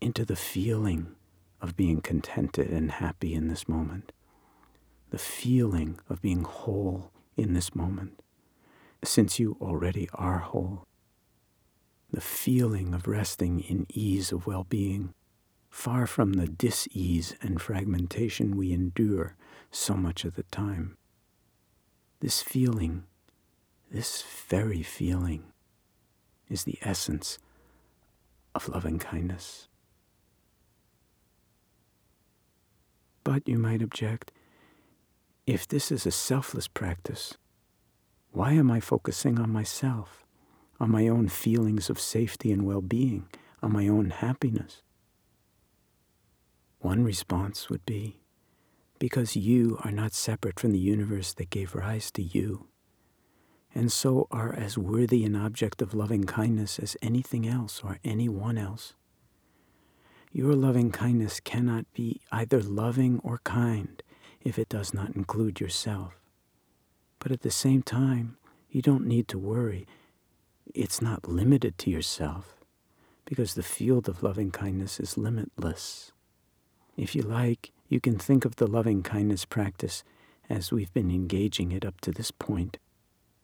into 0.00 0.24
the 0.24 0.36
feeling 0.36 1.14
of 1.62 1.76
being 1.76 2.00
contented 2.00 2.68
and 2.70 2.90
happy 2.90 3.32
in 3.32 3.46
this 3.46 3.68
moment, 3.68 4.10
the 5.10 5.18
feeling 5.18 5.98
of 6.10 6.20
being 6.20 6.42
whole 6.42 7.12
in 7.36 7.54
this 7.54 7.74
moment, 7.74 8.20
since 9.04 9.38
you 9.38 9.56
already 9.60 10.08
are 10.12 10.38
whole, 10.38 10.86
the 12.10 12.20
feeling 12.20 12.92
of 12.92 13.06
resting 13.06 13.60
in 13.60 13.86
ease 13.88 14.32
of 14.32 14.46
well 14.46 14.64
being, 14.64 15.14
far 15.70 16.06
from 16.06 16.34
the 16.34 16.46
dis 16.46 16.88
ease 16.92 17.34
and 17.40 17.62
fragmentation 17.62 18.56
we 18.56 18.72
endure 18.72 19.36
so 19.70 19.94
much 19.94 20.24
of 20.24 20.34
the 20.34 20.42
time. 20.44 20.96
This 22.20 22.42
feeling, 22.42 23.04
this 23.90 24.22
very 24.48 24.82
feeling, 24.82 25.44
is 26.48 26.64
the 26.64 26.78
essence 26.82 27.38
of 28.54 28.68
loving 28.68 28.98
kindness. 28.98 29.68
But 33.24 33.48
you 33.48 33.58
might 33.58 33.82
object, 33.82 34.32
if 35.46 35.66
this 35.68 35.92
is 35.92 36.06
a 36.06 36.10
selfless 36.10 36.68
practice, 36.68 37.36
why 38.30 38.52
am 38.52 38.70
I 38.70 38.80
focusing 38.80 39.38
on 39.38 39.50
myself, 39.50 40.24
on 40.80 40.90
my 40.90 41.08
own 41.08 41.28
feelings 41.28 41.90
of 41.90 42.00
safety 42.00 42.50
and 42.50 42.64
well 42.64 42.80
being? 42.80 43.28
on 43.62 43.72
my 43.72 43.86
own 43.88 44.10
happiness? 44.10 44.82
One 46.80 47.04
response 47.04 47.70
would 47.70 47.86
be 47.86 48.18
because 48.98 49.36
you 49.36 49.78
are 49.84 49.92
not 49.92 50.12
separate 50.12 50.58
from 50.58 50.72
the 50.72 50.78
universe 50.78 51.32
that 51.34 51.50
gave 51.50 51.74
rise 51.74 52.10
to 52.12 52.22
you, 52.22 52.68
and 53.74 53.90
so 53.90 54.26
are 54.30 54.52
as 54.52 54.76
worthy 54.76 55.24
an 55.24 55.34
object 55.34 55.80
of 55.80 55.94
loving 55.94 56.24
kindness 56.24 56.78
as 56.78 56.96
anything 57.00 57.46
else 57.46 57.80
or 57.82 57.98
anyone 58.04 58.58
else. 58.58 58.94
Your 60.34 60.54
loving 60.54 60.90
kindness 60.90 61.40
cannot 61.40 61.84
be 61.92 62.22
either 62.32 62.62
loving 62.62 63.20
or 63.22 63.40
kind 63.44 64.02
if 64.40 64.58
it 64.58 64.70
does 64.70 64.94
not 64.94 65.14
include 65.14 65.60
yourself. 65.60 66.14
But 67.18 67.32
at 67.32 67.42
the 67.42 67.50
same 67.50 67.82
time, 67.82 68.38
you 68.70 68.80
don't 68.80 69.06
need 69.06 69.28
to 69.28 69.38
worry. 69.38 69.86
It's 70.74 71.02
not 71.02 71.28
limited 71.28 71.76
to 71.78 71.90
yourself 71.90 72.54
because 73.26 73.52
the 73.52 73.62
field 73.62 74.08
of 74.08 74.22
loving 74.22 74.50
kindness 74.50 74.98
is 74.98 75.18
limitless. 75.18 76.12
If 76.96 77.14
you 77.14 77.20
like, 77.20 77.70
you 77.90 78.00
can 78.00 78.18
think 78.18 78.46
of 78.46 78.56
the 78.56 78.66
loving 78.66 79.02
kindness 79.02 79.44
practice 79.44 80.02
as 80.48 80.72
we've 80.72 80.92
been 80.94 81.10
engaging 81.10 81.72
it 81.72 81.84
up 81.84 82.00
to 82.00 82.10
this 82.10 82.30
point, 82.30 82.78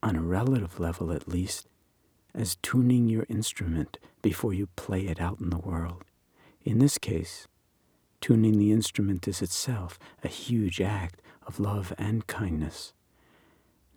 on 0.03 0.17
a 0.17 0.23
relative 0.23 0.81
level 0.81 1.13
at 1.13 1.29
least, 1.29 1.69
as 2.35 2.57
tuning 2.63 3.09
your 3.09 3.27
instrument 3.29 3.99
before 4.23 4.55
you 4.55 4.69
play 4.75 5.03
it 5.03 5.21
out 5.21 5.39
in 5.39 5.51
the 5.51 5.59
world. 5.59 6.05
In 6.69 6.81
this 6.81 6.99
case, 6.99 7.49
tuning 8.21 8.59
the 8.59 8.73
instrument 8.73 9.27
is 9.27 9.41
itself 9.41 9.99
a 10.23 10.29
huge 10.29 10.83
act 10.83 11.23
of 11.47 11.59
love 11.59 11.95
and 11.97 12.27
kindness 12.27 12.93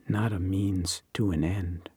not 0.08 0.32
a 0.32 0.40
means 0.40 1.04
to 1.14 1.32
an 1.32 1.44
end. 1.44 1.90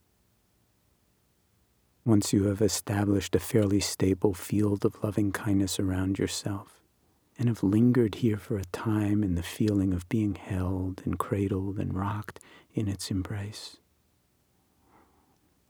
Once 2.04 2.32
you 2.32 2.46
have 2.46 2.60
established 2.60 3.36
a 3.36 3.38
fairly 3.38 3.78
stable 3.78 4.34
field 4.34 4.84
of 4.84 5.00
loving 5.00 5.30
kindness 5.30 5.78
around 5.78 6.18
yourself, 6.18 6.80
and 7.38 7.48
have 7.48 7.62
lingered 7.62 8.16
here 8.16 8.36
for 8.36 8.58
a 8.58 8.64
time 8.72 9.22
in 9.22 9.36
the 9.36 9.44
feeling 9.44 9.92
of 9.92 10.08
being 10.08 10.34
held 10.34 11.02
and 11.04 11.20
cradled 11.20 11.78
and 11.78 11.94
rocked 11.94 12.40
in 12.74 12.88
its 12.88 13.12
embrace, 13.12 13.76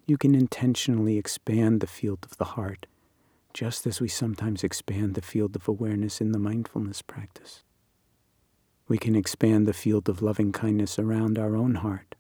you 0.07 0.17
can 0.17 0.35
intentionally 0.35 1.19
expand 1.19 1.83
the 1.83 1.87
field 1.87 2.21
of 2.25 2.39
the 2.39 2.57
heart, 2.57 2.87
just 3.55 3.87
as 3.87 4.01
we 4.01 4.09
sometimes 4.09 4.65
expand 4.65 5.15
the 5.15 5.23
field 5.23 5.55
of 5.55 5.69
awareness 5.69 6.21
in 6.21 6.33
the 6.33 6.39
mindfulness 6.39 7.01
practice. 7.01 7.63
We 8.89 8.99
can 8.99 9.15
expand 9.15 9.67
the 9.67 9.73
field 9.73 10.09
of 10.09 10.21
loving 10.21 10.53
kindness 10.53 10.99
around 10.99 11.39
our 11.39 11.57
own 11.57 11.77
heart 11.77 12.17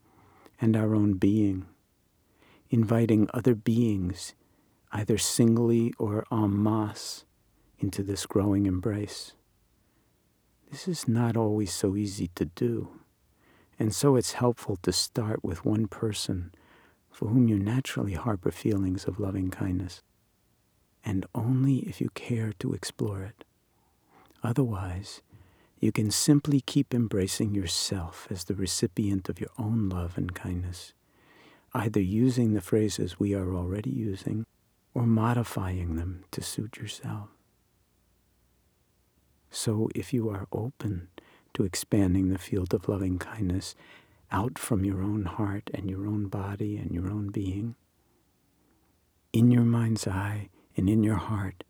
and 0.60 0.76
our 0.76 0.94
own 0.94 1.14
being, 1.14 1.66
inviting 2.70 3.28
other 3.34 3.56
beings, 3.56 4.34
either 4.92 5.18
singly 5.18 5.92
or 5.98 6.24
en 6.32 6.62
masse, 6.62 7.24
into 7.80 8.04
this 8.04 8.24
growing 8.24 8.66
embrace. 8.66 9.32
This 10.70 10.86
is 10.88 11.08
not 11.08 11.36
always 11.36 11.72
so 11.72 11.96
easy 11.96 12.30
to 12.36 12.44
do, 12.44 12.88
and 13.78 13.92
so 13.92 14.14
it's 14.14 14.34
helpful 14.34 14.76
to 14.82 14.92
start 14.92 15.44
with 15.44 15.64
one 15.64 15.88
person 15.88 16.52
for 17.10 17.28
whom 17.28 17.48
you 17.48 17.58
naturally 17.58 18.14
harbor 18.14 18.50
feelings 18.50 19.04
of 19.04 19.20
loving 19.20 19.50
kindness, 19.50 20.02
and 21.04 21.26
only 21.34 21.78
if 21.80 22.00
you 22.00 22.10
care 22.14 22.52
to 22.58 22.72
explore 22.72 23.22
it. 23.22 23.44
Otherwise, 24.42 25.20
you 25.80 25.92
can 25.92 26.10
simply 26.10 26.60
keep 26.60 26.94
embracing 26.94 27.54
yourself 27.54 28.26
as 28.30 28.44
the 28.44 28.54
recipient 28.54 29.28
of 29.28 29.40
your 29.40 29.50
own 29.58 29.88
love 29.88 30.16
and 30.16 30.34
kindness, 30.34 30.94
either 31.74 32.00
using 32.00 32.54
the 32.54 32.60
phrases 32.60 33.20
we 33.20 33.34
are 33.34 33.54
already 33.54 33.90
using 33.90 34.46
or 34.94 35.06
modifying 35.06 35.96
them 35.96 36.24
to 36.30 36.42
suit 36.42 36.78
yourself. 36.78 37.28
So, 39.50 39.88
if 39.94 40.12
you 40.12 40.30
are 40.30 40.48
open 40.52 41.08
to 41.52 41.64
expanding 41.64 42.28
the 42.28 42.38
field 42.38 42.74
of 42.74 42.88
loving 42.88 43.18
kindness 43.18 43.74
out 44.32 44.58
from 44.58 44.84
your 44.84 45.02
own 45.02 45.24
heart 45.24 45.70
and 45.72 45.88
your 45.88 46.06
own 46.06 46.26
body 46.26 46.76
and 46.76 46.92
your 46.92 47.10
own 47.10 47.28
being, 47.28 47.76
in 49.32 49.50
your 49.50 49.62
mind's 49.62 50.06
eye 50.08 50.48
and 50.76 50.88
in 50.88 51.02
your 51.02 51.16
heart, 51.16 51.64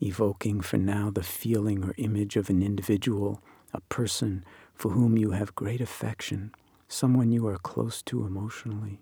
evoking 0.00 0.60
for 0.60 0.76
now 0.76 1.10
the 1.10 1.22
feeling 1.22 1.84
or 1.84 1.94
image 1.96 2.36
of 2.36 2.50
an 2.50 2.62
individual, 2.62 3.42
a 3.72 3.80
person 3.82 4.44
for 4.74 4.90
whom 4.90 5.16
you 5.16 5.30
have 5.30 5.54
great 5.54 5.80
affection, 5.80 6.52
someone 6.88 7.32
you 7.32 7.46
are 7.46 7.58
close 7.58 8.02
to 8.02 8.24
emotionally. 8.24 9.00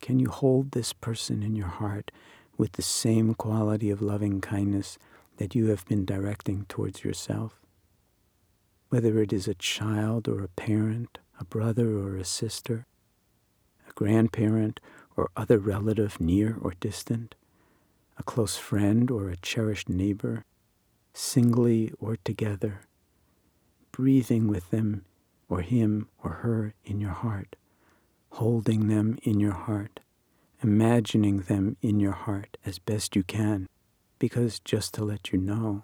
Can 0.00 0.18
you 0.18 0.28
hold 0.28 0.70
this 0.70 0.92
person 0.92 1.42
in 1.42 1.56
your 1.56 1.66
heart 1.66 2.10
with 2.56 2.72
the 2.72 2.82
same 2.82 3.34
quality 3.34 3.90
of 3.90 4.00
loving 4.00 4.40
kindness 4.40 4.98
that 5.36 5.54
you 5.54 5.66
have 5.66 5.84
been 5.86 6.04
directing 6.04 6.64
towards 6.68 7.04
yourself? 7.04 7.60
Whether 8.90 9.20
it 9.20 9.32
is 9.32 9.46
a 9.46 9.54
child 9.54 10.28
or 10.28 10.42
a 10.42 10.48
parent, 10.48 11.18
a 11.38 11.44
brother 11.44 11.98
or 11.98 12.16
a 12.16 12.24
sister, 12.24 12.86
a 13.88 13.92
grandparent 13.92 14.80
or 15.18 15.28
other 15.36 15.58
relative 15.58 16.20
near 16.20 16.56
or 16.62 16.74
distant, 16.78 17.34
a 18.18 18.22
close 18.22 18.56
friend 18.56 19.10
or 19.10 19.28
a 19.28 19.36
cherished 19.38 19.88
neighbor, 19.88 20.44
singly 21.12 21.92
or 21.98 22.16
together, 22.24 22.82
breathing 23.90 24.46
with 24.46 24.70
them 24.70 25.04
or 25.48 25.60
him 25.60 26.08
or 26.22 26.30
her 26.30 26.72
in 26.84 27.00
your 27.00 27.10
heart, 27.10 27.56
holding 28.30 28.86
them 28.86 29.18
in 29.24 29.40
your 29.40 29.54
heart, 29.54 29.98
imagining 30.62 31.38
them 31.40 31.76
in 31.82 31.98
your 31.98 32.12
heart 32.12 32.56
as 32.64 32.78
best 32.78 33.16
you 33.16 33.24
can, 33.24 33.66
because 34.20 34.60
just 34.60 34.94
to 34.94 35.04
let 35.04 35.32
you 35.32 35.38
know, 35.38 35.82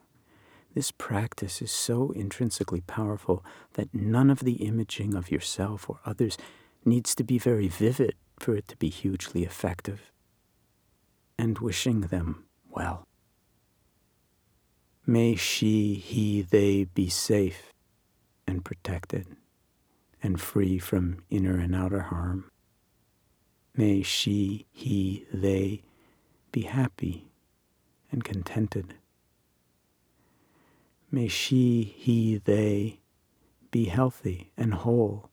this 0.77 0.93
practice 0.93 1.61
is 1.61 1.73
so 1.73 2.13
intrinsically 2.13 2.83
powerful 2.83 3.45
that 3.73 3.93
none 3.93 4.31
of 4.31 4.41
the 4.41 4.65
imaging 4.65 5.15
of 5.17 5.33
yourself 5.33 5.91
or 5.91 5.99
others 6.07 6.39
needs 6.85 7.17
to 7.17 7.25
be 7.25 7.37
very 7.37 7.67
vivid 7.67 8.15
for 8.45 8.55
it 8.55 8.69
to 8.69 8.77
be 8.77 8.91
hugely 8.91 9.43
effective 9.43 10.13
and 11.39 11.61
wishing 11.61 12.03
them 12.03 12.45
well. 12.69 13.09
May 15.07 15.35
she, 15.35 15.95
he, 15.95 16.43
they 16.43 16.85
be 16.85 17.09
safe 17.09 17.73
and 18.47 18.63
protected 18.63 19.27
and 20.23 20.39
free 20.39 20.79
from 20.79 21.25
inner 21.31 21.59
and 21.59 21.75
outer 21.75 22.03
harm. 22.03 22.51
May 23.75 24.03
she, 24.03 24.67
he, 24.71 25.25
they 25.33 25.81
be 26.53 26.65
happy 26.65 27.29
and 28.13 28.23
contented. 28.23 28.93
May 31.11 31.29
she, 31.29 31.83
he, 31.97 32.37
they 32.37 33.01
be 33.71 33.87
healthy 33.87 34.51
and 34.55 34.75
whole 34.75 35.31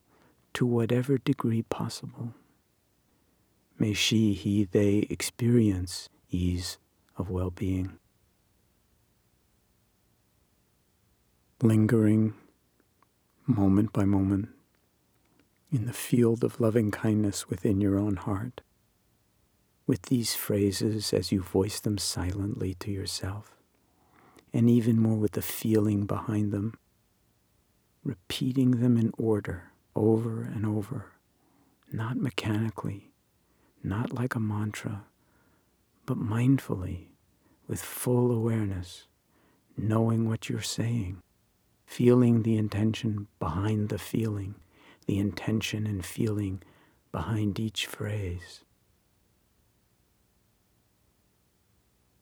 to 0.54 0.64
whatever 0.64 1.18
degree 1.18 1.60
possible. 1.60 2.32
May 3.82 3.94
she, 3.94 4.32
he, 4.32 4.62
they 4.62 5.08
experience 5.10 6.08
ease 6.30 6.78
of 7.16 7.30
well 7.30 7.50
being. 7.50 7.98
Lingering 11.60 12.34
moment 13.44 13.92
by 13.92 14.04
moment 14.04 14.50
in 15.72 15.86
the 15.86 15.92
field 15.92 16.44
of 16.44 16.60
loving 16.60 16.92
kindness 16.92 17.50
within 17.50 17.80
your 17.80 17.98
own 17.98 18.14
heart, 18.14 18.60
with 19.84 20.02
these 20.02 20.36
phrases 20.36 21.12
as 21.12 21.32
you 21.32 21.42
voice 21.42 21.80
them 21.80 21.98
silently 21.98 22.74
to 22.74 22.92
yourself, 22.92 23.56
and 24.52 24.70
even 24.70 24.96
more 24.96 25.16
with 25.16 25.32
the 25.32 25.42
feeling 25.42 26.06
behind 26.06 26.52
them, 26.52 26.78
repeating 28.04 28.80
them 28.80 28.96
in 28.96 29.12
order 29.18 29.72
over 29.96 30.42
and 30.42 30.64
over, 30.64 31.06
not 31.90 32.16
mechanically 32.16 33.11
not 33.82 34.12
like 34.12 34.34
a 34.34 34.40
mantra, 34.40 35.04
but 36.06 36.18
mindfully, 36.18 37.06
with 37.66 37.80
full 37.80 38.30
awareness, 38.30 39.06
knowing 39.76 40.28
what 40.28 40.48
you're 40.48 40.60
saying, 40.60 41.22
feeling 41.86 42.42
the 42.42 42.56
intention 42.56 43.26
behind 43.38 43.88
the 43.88 43.98
feeling, 43.98 44.54
the 45.06 45.18
intention 45.18 45.86
and 45.86 46.04
feeling 46.04 46.62
behind 47.10 47.58
each 47.58 47.86
phrase. 47.86 48.64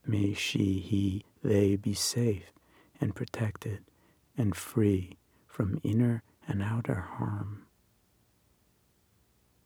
May 0.06 0.34
she, 0.34 0.80
he, 0.80 1.24
they 1.42 1.76
be 1.76 1.94
safe 1.94 2.52
and 3.00 3.14
protected 3.14 3.84
and 4.36 4.56
free 4.56 5.18
from 5.46 5.78
inner 5.82 6.22
and 6.48 6.62
outer 6.62 7.06
harm. 7.16 7.66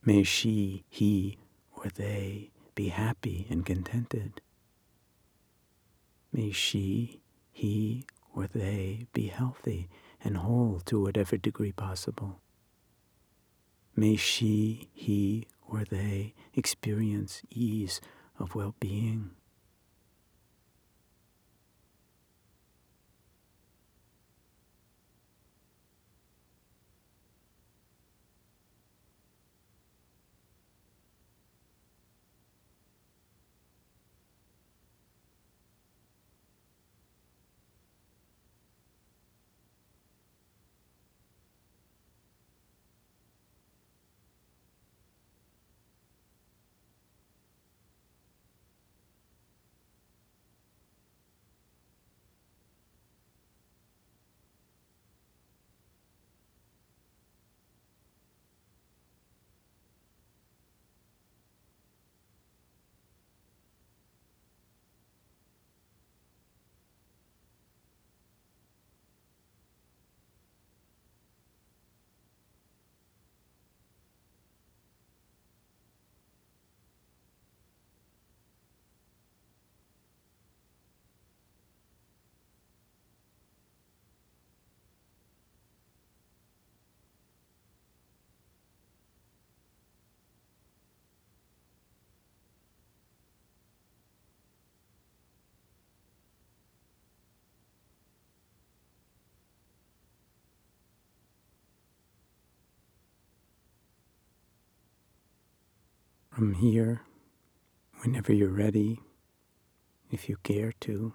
May 0.05 0.23
she, 0.23 0.85
he, 0.89 1.39
or 1.85 1.91
they 1.91 2.51
be 2.75 2.89
happy 2.89 3.47
and 3.51 3.67
contented. 3.67 4.41
May 6.33 6.51
she, 6.51 7.21
he, 7.53 8.07
or 8.35 8.47
they 8.47 9.07
be 9.13 9.29
healthy 9.29 9.89
and 10.23 10.39
whole 10.39 10.81
to 10.87 11.01
whatever 11.01 11.37
degree 11.37 11.73
possible. 11.73 12.41
May 13.95 14.17
she, 14.17 14.89
he, 14.93 15.47
or 15.69 15.85
they 15.85 16.35
experience 16.55 17.43
ease 17.51 18.01
of 18.39 18.55
well 18.55 18.75
being. 18.81 19.31
From 106.45 106.53
here, 106.57 107.01
whenever 108.03 108.31
you're 108.31 108.51
ready, 108.51 109.01
if 110.11 110.29
you 110.29 110.37
care 110.43 110.73
to, 110.79 111.15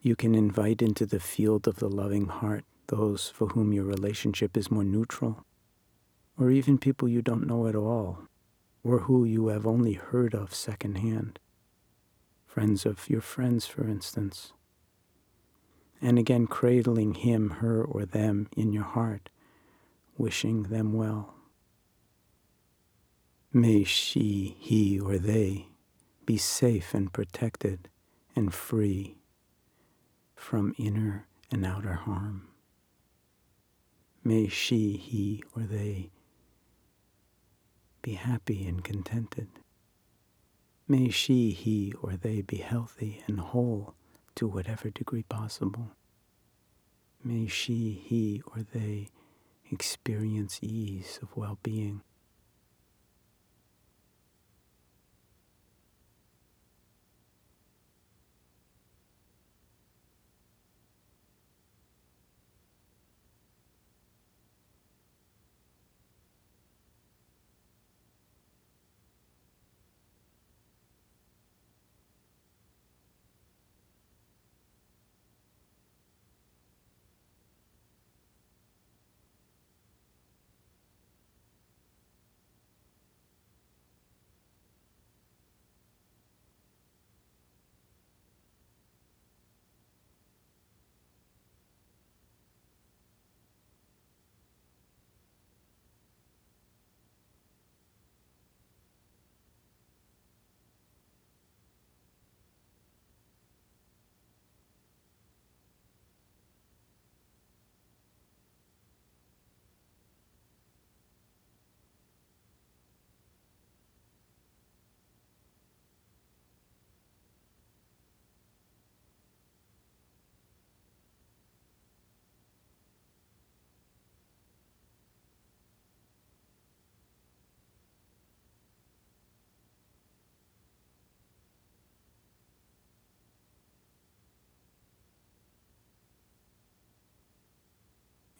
you 0.00 0.14
can 0.14 0.32
invite 0.32 0.80
into 0.80 1.04
the 1.04 1.18
field 1.18 1.66
of 1.66 1.80
the 1.80 1.88
loving 1.88 2.26
heart 2.26 2.64
those 2.86 3.28
for 3.28 3.48
whom 3.48 3.72
your 3.72 3.82
relationship 3.82 4.56
is 4.56 4.70
more 4.70 4.84
neutral, 4.84 5.44
or 6.38 6.52
even 6.52 6.78
people 6.78 7.08
you 7.08 7.20
don't 7.20 7.48
know 7.48 7.66
at 7.66 7.74
all, 7.74 8.20
or 8.84 9.00
who 9.00 9.24
you 9.24 9.48
have 9.48 9.66
only 9.66 9.94
heard 9.94 10.36
of 10.36 10.54
secondhand. 10.54 11.40
Friends 12.46 12.86
of 12.86 13.10
your 13.10 13.20
friends, 13.20 13.66
for 13.66 13.88
instance. 13.88 14.52
And 16.00 16.16
again, 16.16 16.46
cradling 16.46 17.14
him, 17.14 17.50
her, 17.58 17.82
or 17.82 18.04
them 18.04 18.48
in 18.56 18.72
your 18.72 18.84
heart, 18.84 19.30
wishing 20.16 20.62
them 20.62 20.92
well. 20.92 21.34
May 23.52 23.82
she, 23.84 24.56
he, 24.60 25.00
or 25.00 25.18
they 25.18 25.68
be 26.26 26.36
safe 26.36 26.92
and 26.92 27.10
protected 27.10 27.88
and 28.36 28.52
free 28.52 29.16
from 30.36 30.74
inner 30.78 31.26
and 31.50 31.64
outer 31.64 31.94
harm. 31.94 32.48
May 34.22 34.48
she, 34.48 34.98
he, 34.98 35.42
or 35.56 35.62
they 35.62 36.10
be 38.02 38.12
happy 38.12 38.66
and 38.66 38.84
contented. 38.84 39.48
May 40.86 41.08
she, 41.08 41.50
he, 41.52 41.94
or 42.02 42.16
they 42.16 42.42
be 42.42 42.58
healthy 42.58 43.22
and 43.26 43.40
whole 43.40 43.94
to 44.34 44.46
whatever 44.46 44.90
degree 44.90 45.22
possible. 45.22 45.92
May 47.24 47.46
she, 47.46 47.92
he, 48.04 48.42
or 48.46 48.62
they 48.62 49.08
experience 49.70 50.58
ease 50.62 51.18
of 51.22 51.34
well 51.34 51.58
being. 51.62 52.02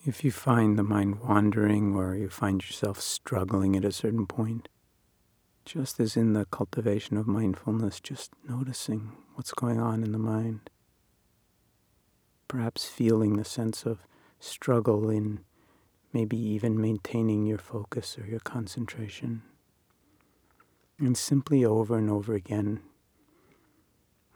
If 0.06 0.24
you 0.24 0.30
find 0.30 0.78
the 0.78 0.84
mind 0.84 1.20
wandering 1.20 1.96
or 1.96 2.14
you 2.14 2.28
find 2.28 2.62
yourself 2.62 3.00
struggling 3.00 3.74
at 3.74 3.84
a 3.84 3.92
certain 3.92 4.26
point, 4.26 4.68
just 5.64 5.98
as 5.98 6.16
in 6.16 6.32
the 6.32 6.46
cultivation 6.46 7.16
of 7.16 7.26
mindfulness, 7.26 8.00
just 8.00 8.30
noticing 8.48 9.12
what's 9.34 9.52
going 9.52 9.80
on 9.80 10.04
in 10.04 10.12
the 10.12 10.18
mind. 10.18 10.70
Perhaps 12.46 12.86
feeling 12.86 13.36
the 13.36 13.44
sense 13.44 13.84
of 13.84 14.06
struggle 14.38 15.10
in 15.10 15.40
maybe 16.12 16.38
even 16.38 16.80
maintaining 16.80 17.44
your 17.44 17.58
focus 17.58 18.16
or 18.18 18.24
your 18.24 18.40
concentration. 18.40 19.42
And 20.98 21.18
simply 21.18 21.64
over 21.64 21.98
and 21.98 22.08
over 22.08 22.34
again, 22.34 22.80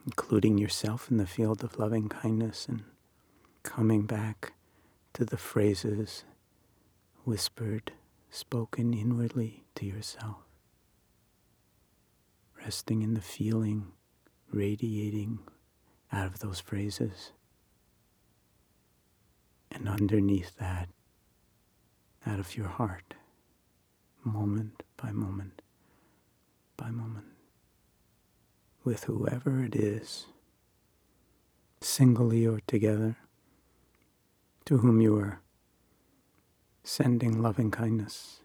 including 0.04 0.58
yourself 0.58 1.10
in 1.10 1.16
the 1.16 1.26
field 1.26 1.64
of 1.64 1.78
loving 1.78 2.08
kindness 2.08 2.66
and 2.68 2.82
coming 3.62 4.02
back 4.02 4.52
to 5.14 5.24
the 5.24 5.36
phrases 5.36 6.24
whispered, 7.24 7.92
spoken 8.30 8.94
inwardly 8.94 9.64
to 9.74 9.86
yourself, 9.86 10.38
resting 12.64 13.02
in 13.02 13.14
the 13.14 13.20
feeling 13.20 13.92
radiating 14.52 15.38
out 16.12 16.26
of 16.26 16.38
those 16.40 16.60
phrases. 16.60 17.32
And 19.70 19.88
underneath 19.88 20.56
that, 20.58 20.88
out 22.26 22.38
of 22.38 22.56
your 22.56 22.68
heart, 22.68 23.14
moment 24.24 24.82
by 24.96 25.10
moment 25.10 25.62
by 26.76 26.90
moment, 26.90 27.26
with 28.84 29.04
whoever 29.04 29.64
it 29.64 29.74
is, 29.74 30.26
singly 31.80 32.46
or 32.46 32.60
together 32.66 33.16
to 34.66 34.78
whom 34.78 35.00
you 35.00 35.16
are 35.16 35.40
sending 36.84 37.40
loving 37.42 37.70
kindness. 37.70 38.41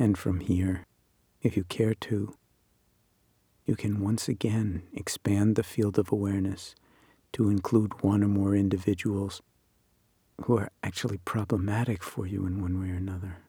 And 0.00 0.16
from 0.16 0.40
here, 0.40 0.86
if 1.42 1.58
you 1.58 1.64
care 1.64 1.92
to, 1.92 2.34
you 3.66 3.76
can 3.76 4.00
once 4.00 4.28
again 4.28 4.84
expand 4.94 5.56
the 5.56 5.62
field 5.62 5.98
of 5.98 6.10
awareness 6.10 6.74
to 7.34 7.50
include 7.50 8.02
one 8.02 8.24
or 8.24 8.28
more 8.28 8.54
individuals 8.54 9.42
who 10.44 10.56
are 10.56 10.70
actually 10.82 11.18
problematic 11.18 12.02
for 12.02 12.26
you 12.26 12.46
in 12.46 12.62
one 12.62 12.80
way 12.80 12.88
or 12.88 12.94
another, 12.94 13.40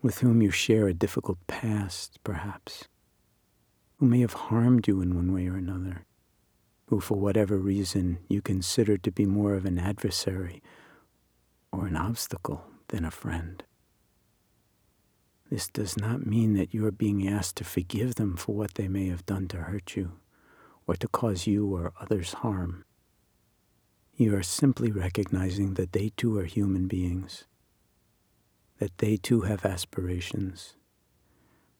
with 0.00 0.20
whom 0.20 0.40
you 0.40 0.50
share 0.50 0.88
a 0.88 0.94
difficult 0.94 1.36
past, 1.46 2.20
perhaps, 2.24 2.88
who 3.98 4.06
may 4.06 4.20
have 4.20 4.32
harmed 4.32 4.88
you 4.88 5.02
in 5.02 5.14
one 5.14 5.30
way 5.30 5.46
or 5.46 5.56
another, 5.56 6.06
who, 6.86 7.00
for 7.00 7.18
whatever 7.18 7.58
reason, 7.58 8.16
you 8.28 8.40
consider 8.40 8.96
to 8.96 9.12
be 9.12 9.26
more 9.26 9.52
of 9.52 9.66
an 9.66 9.78
adversary 9.78 10.62
or 11.70 11.86
an 11.86 11.96
obstacle 11.96 12.64
than 12.88 13.04
a 13.04 13.10
friend. 13.10 13.62
This 15.50 15.68
does 15.68 15.96
not 15.96 16.26
mean 16.26 16.54
that 16.54 16.74
you 16.74 16.84
are 16.86 16.92
being 16.92 17.28
asked 17.28 17.56
to 17.56 17.64
forgive 17.64 18.16
them 18.16 18.36
for 18.36 18.54
what 18.54 18.74
they 18.74 18.88
may 18.88 19.08
have 19.08 19.26
done 19.26 19.48
to 19.48 19.58
hurt 19.58 19.96
you 19.96 20.12
or 20.86 20.96
to 20.96 21.08
cause 21.08 21.46
you 21.46 21.74
or 21.74 21.92
others 22.00 22.34
harm. 22.34 22.84
You 24.14 24.34
are 24.34 24.42
simply 24.42 24.90
recognizing 24.90 25.74
that 25.74 25.92
they 25.92 26.10
too 26.16 26.36
are 26.38 26.44
human 26.44 26.88
beings 26.88 27.44
that 28.78 28.98
they 28.98 29.16
too 29.16 29.42
have 29.42 29.64
aspirations, 29.64 30.74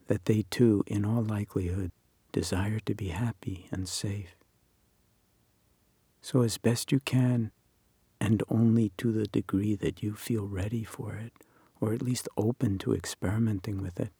that 0.06 0.24
they 0.24 0.44
too, 0.50 0.82
in 0.86 1.04
all 1.04 1.22
likelihood, 1.22 1.92
desire 2.32 2.80
to 2.80 2.94
be 2.94 3.08
happy 3.08 3.68
and 3.70 3.88
safe. 3.88 4.36
So, 6.22 6.42
as 6.42 6.58
best 6.58 6.90
you 6.90 7.00
can, 7.00 7.52
and 8.20 8.42
only 8.48 8.92
to 8.96 9.12
the 9.12 9.26
degree 9.26 9.74
that 9.76 10.02
you 10.02 10.14
feel 10.14 10.46
ready 10.46 10.84
for 10.84 11.14
it, 11.16 11.32
or 11.80 11.92
at 11.92 12.02
least 12.02 12.28
open 12.36 12.78
to 12.78 12.94
experimenting 12.94 13.82
with 13.82 14.00
it, 14.00 14.12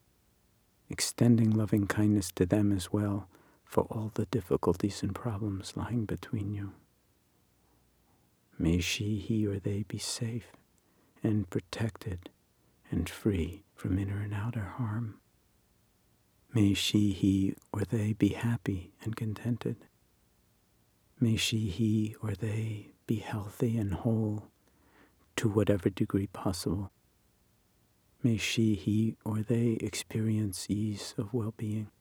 extending 0.89 1.51
loving 1.51 1.87
kindness 1.87 2.31
to 2.33 2.47
them 2.47 2.73
as 2.73 2.93
well 2.93 3.29
for 3.65 3.85
all 3.85 4.11
the 4.15 4.27
difficulties 4.27 5.03
and 5.03 5.15
problems 5.15 5.73
lying 5.77 6.05
between 6.05 6.53
you. 6.53 6.73
May 8.59 8.81
she, 8.81 9.19
he, 9.19 9.47
or 9.47 9.59
they 9.59 9.83
be 9.83 9.99
safe 9.99 10.53
and 11.23 11.49
protected 11.51 12.31
and 12.91 13.09
free 13.09 13.65
from 13.75 13.99
inner 13.99 14.21
and 14.23 14.33
outer 14.33 14.75
harm. 14.79 15.17
May 16.55 16.73
she, 16.73 17.13
he, 17.13 17.55
or 17.73 17.83
they 17.83 18.15
be 18.15 18.29
happy 18.29 18.93
and 19.03 19.15
contented. 19.15 19.77
May 21.21 21.37
she, 21.37 21.69
he, 21.69 22.15
or 22.23 22.33
they 22.33 22.93
be 23.07 23.17
healthy 23.17 23.77
and 23.77 23.93
whole 23.93 24.49
to 25.37 25.49
whatever 25.49 25.91
degree 25.91 26.29
possible. 26.29 26.91
May 28.27 28.39
she, 28.39 28.75
he, 28.75 29.15
or 29.25 29.43
they 29.43 29.79
experience 29.81 30.67
ease 30.69 31.15
of 31.17 31.33
well 31.33 31.55
being. 31.57 31.93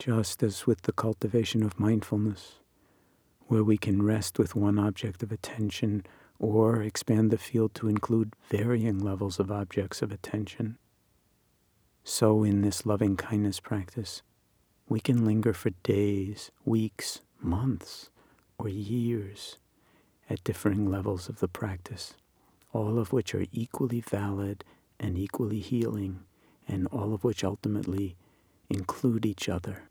Just 0.00 0.42
as 0.42 0.66
with 0.66 0.80
the 0.82 0.92
cultivation 0.92 1.62
of 1.62 1.78
mindfulness, 1.78 2.54
where 3.48 3.62
we 3.62 3.76
can 3.76 4.02
rest 4.02 4.38
with 4.38 4.56
one 4.56 4.78
object 4.78 5.22
of 5.22 5.30
attention 5.30 6.02
or 6.38 6.82
expand 6.82 7.30
the 7.30 7.36
field 7.36 7.74
to 7.74 7.86
include 7.86 8.32
varying 8.48 8.98
levels 8.98 9.38
of 9.38 9.52
objects 9.52 10.00
of 10.00 10.10
attention. 10.10 10.78
So, 12.02 12.42
in 12.44 12.62
this 12.62 12.86
loving 12.86 13.14
kindness 13.14 13.60
practice, 13.60 14.22
we 14.88 15.00
can 15.00 15.26
linger 15.26 15.52
for 15.52 15.70
days, 15.82 16.50
weeks, 16.64 17.20
months, 17.38 18.08
or 18.56 18.70
years 18.70 19.58
at 20.30 20.42
differing 20.44 20.90
levels 20.90 21.28
of 21.28 21.40
the 21.40 21.48
practice, 21.48 22.14
all 22.72 22.98
of 22.98 23.12
which 23.12 23.34
are 23.34 23.44
equally 23.52 24.00
valid 24.00 24.64
and 24.98 25.18
equally 25.18 25.60
healing, 25.60 26.20
and 26.66 26.86
all 26.86 27.12
of 27.12 27.22
which 27.22 27.44
ultimately 27.44 28.16
include 28.70 29.26
each 29.26 29.46
other. 29.46 29.89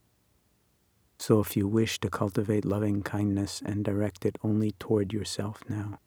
So 1.19 1.41
if 1.41 1.58
you 1.58 1.67
wish 1.67 1.99
to 1.99 2.10
cultivate 2.10 2.63
loving 2.63 3.03
kindness 3.03 3.62
and 3.65 3.84
direct 3.84 4.25
it 4.25 4.38
only 4.41 4.71
toward 4.79 5.12
yourself 5.12 5.62
now, 5.67 5.99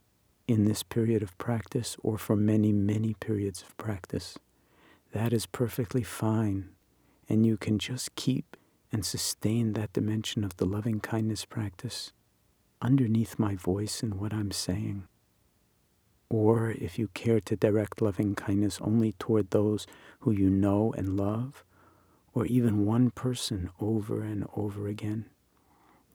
in 0.49 0.65
this 0.65 0.83
period 0.83 1.23
of 1.23 1.37
practice 1.37 1.97
or 2.03 2.17
for 2.17 2.35
many, 2.35 2.73
many 2.73 3.15
periods 3.15 3.63
of 3.63 3.77
practice, 3.77 4.39
that 5.13 5.33
is 5.33 5.45
perfectly 5.45 6.03
fine. 6.03 6.71
And 7.29 7.45
you 7.45 7.59
can 7.59 7.79
just 7.79 8.15
keep 8.17 8.57
and 8.91 9.05
sustain 9.05 9.75
that 9.75 9.93
dimension 9.93 10.45
of 10.45 10.57
the 10.57 10.67
loving 10.67 10.99
kindness 10.99 11.45
practice 11.45 12.13
underneath 12.81 13.39
my 13.39 13.55
voice 13.55 14.03
and 14.03 14.15
what 14.15 14.33
I'm 14.33 14.51
saying. 14.51 15.05
Or 16.31 16.71
if 16.71 16.99
you 16.99 17.09
care 17.09 17.41
to 17.41 17.57
direct 17.57 18.01
loving 18.01 18.35
kindness 18.35 18.79
only 18.81 19.13
toward 19.13 19.51
those 19.51 19.87
who 20.21 20.33
you 20.33 20.49
know 20.49 20.95
and 20.97 21.17
love, 21.19 21.65
or 22.35 22.47
even 22.47 22.87
one 22.87 23.11
person 23.11 23.71
over 23.81 24.23
and 24.23 24.47
over 24.57 24.89
again, 24.89 25.27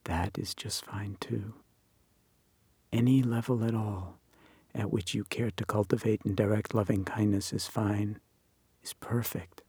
that 0.06 0.38
is 0.38 0.56
just 0.56 0.86
fine 0.86 1.18
too. 1.20 1.54
Any 2.92 3.22
level 3.22 3.64
at 3.64 3.76
all 3.76 4.18
at 4.74 4.92
which 4.92 5.14
you 5.14 5.24
care 5.24 5.52
to 5.52 5.66
cultivate 5.66 6.22
and 6.24 6.36
direct 6.36 6.74
loving 6.74 7.04
kindness 7.04 7.52
is 7.52 7.68
fine, 7.68 8.20
is 8.84 8.94
perfect, 8.94 9.64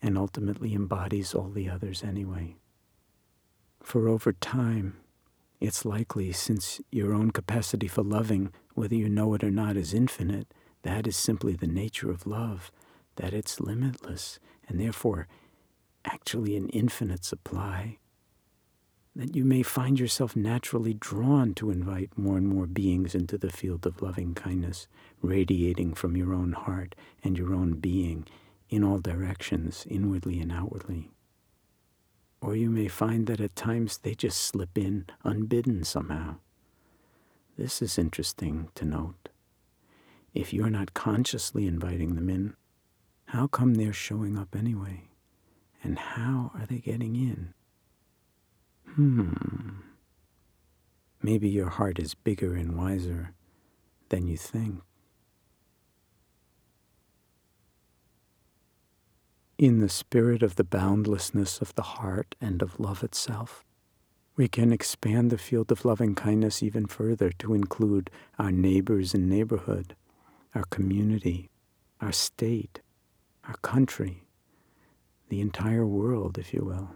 and 0.00 0.16
ultimately 0.16 0.74
embodies 0.74 1.34
all 1.34 1.50
the 1.50 1.68
others 1.68 2.02
anyway. 2.02 2.56
For 3.82 4.08
over 4.08 4.32
time, 4.32 4.96
it's 5.60 5.84
likely, 5.84 6.32
since 6.32 6.80
your 6.90 7.12
own 7.12 7.30
capacity 7.30 7.88
for 7.88 8.02
loving, 8.02 8.52
whether 8.74 8.94
you 8.94 9.08
know 9.08 9.34
it 9.34 9.44
or 9.44 9.50
not, 9.50 9.76
is 9.76 9.92
infinite, 9.92 10.54
that 10.82 11.06
is 11.06 11.16
simply 11.16 11.54
the 11.54 11.66
nature 11.66 12.10
of 12.10 12.26
love, 12.26 12.70
that 13.16 13.34
it's 13.34 13.60
limitless 13.60 14.38
and 14.68 14.78
therefore 14.80 15.26
actually 16.04 16.56
an 16.56 16.68
infinite 16.68 17.24
supply, 17.24 17.98
that 19.16 19.34
you 19.34 19.44
may 19.44 19.62
find 19.62 19.98
yourself 19.98 20.36
naturally 20.36 20.94
drawn 20.94 21.52
to 21.54 21.70
invite 21.70 22.16
more 22.16 22.36
and 22.36 22.46
more 22.46 22.66
beings 22.66 23.14
into 23.14 23.36
the 23.36 23.50
field 23.50 23.84
of 23.84 24.00
loving 24.00 24.34
kindness, 24.34 24.86
radiating 25.22 25.92
from 25.92 26.16
your 26.16 26.32
own 26.32 26.52
heart 26.52 26.94
and 27.24 27.36
your 27.36 27.52
own 27.52 27.74
being 27.74 28.26
in 28.70 28.84
all 28.84 28.98
directions, 28.98 29.86
inwardly 29.90 30.38
and 30.40 30.52
outwardly. 30.52 31.10
Or 32.40 32.54
you 32.54 32.70
may 32.70 32.86
find 32.86 33.26
that 33.26 33.40
at 33.40 33.56
times 33.56 33.98
they 33.98 34.14
just 34.14 34.38
slip 34.40 34.78
in 34.78 35.06
unbidden 35.24 35.82
somehow. 35.82 36.36
This 37.56 37.82
is 37.82 37.98
interesting 37.98 38.68
to 38.76 38.84
note. 38.84 39.30
If 40.32 40.52
you're 40.52 40.70
not 40.70 40.94
consciously 40.94 41.66
inviting 41.66 42.14
them 42.14 42.30
in, 42.30 42.54
how 43.28 43.46
come 43.46 43.74
they're 43.74 43.92
showing 43.92 44.38
up 44.38 44.56
anyway? 44.56 45.02
And 45.82 45.98
how 45.98 46.50
are 46.54 46.64
they 46.64 46.78
getting 46.78 47.14
in? 47.14 47.52
Hmm. 48.94 49.32
Maybe 51.20 51.46
your 51.50 51.68
heart 51.68 51.98
is 51.98 52.14
bigger 52.14 52.54
and 52.54 52.74
wiser 52.74 53.34
than 54.08 54.26
you 54.26 54.38
think. 54.38 54.80
In 59.58 59.80
the 59.80 59.90
spirit 59.90 60.42
of 60.42 60.56
the 60.56 60.64
boundlessness 60.64 61.60
of 61.60 61.74
the 61.74 61.82
heart 61.82 62.34
and 62.40 62.62
of 62.62 62.80
love 62.80 63.04
itself, 63.04 63.62
we 64.36 64.48
can 64.48 64.72
expand 64.72 65.30
the 65.30 65.36
field 65.36 65.70
of 65.70 65.84
loving 65.84 66.14
kindness 66.14 66.62
even 66.62 66.86
further 66.86 67.30
to 67.40 67.52
include 67.52 68.10
our 68.38 68.52
neighbors 68.52 69.12
and 69.12 69.28
neighborhood, 69.28 69.94
our 70.54 70.64
community, 70.70 71.50
our 72.00 72.12
state, 72.12 72.80
our 73.48 73.56
country, 73.56 74.24
the 75.30 75.40
entire 75.40 75.86
world, 75.86 76.38
if 76.38 76.52
you 76.52 76.62
will. 76.62 76.90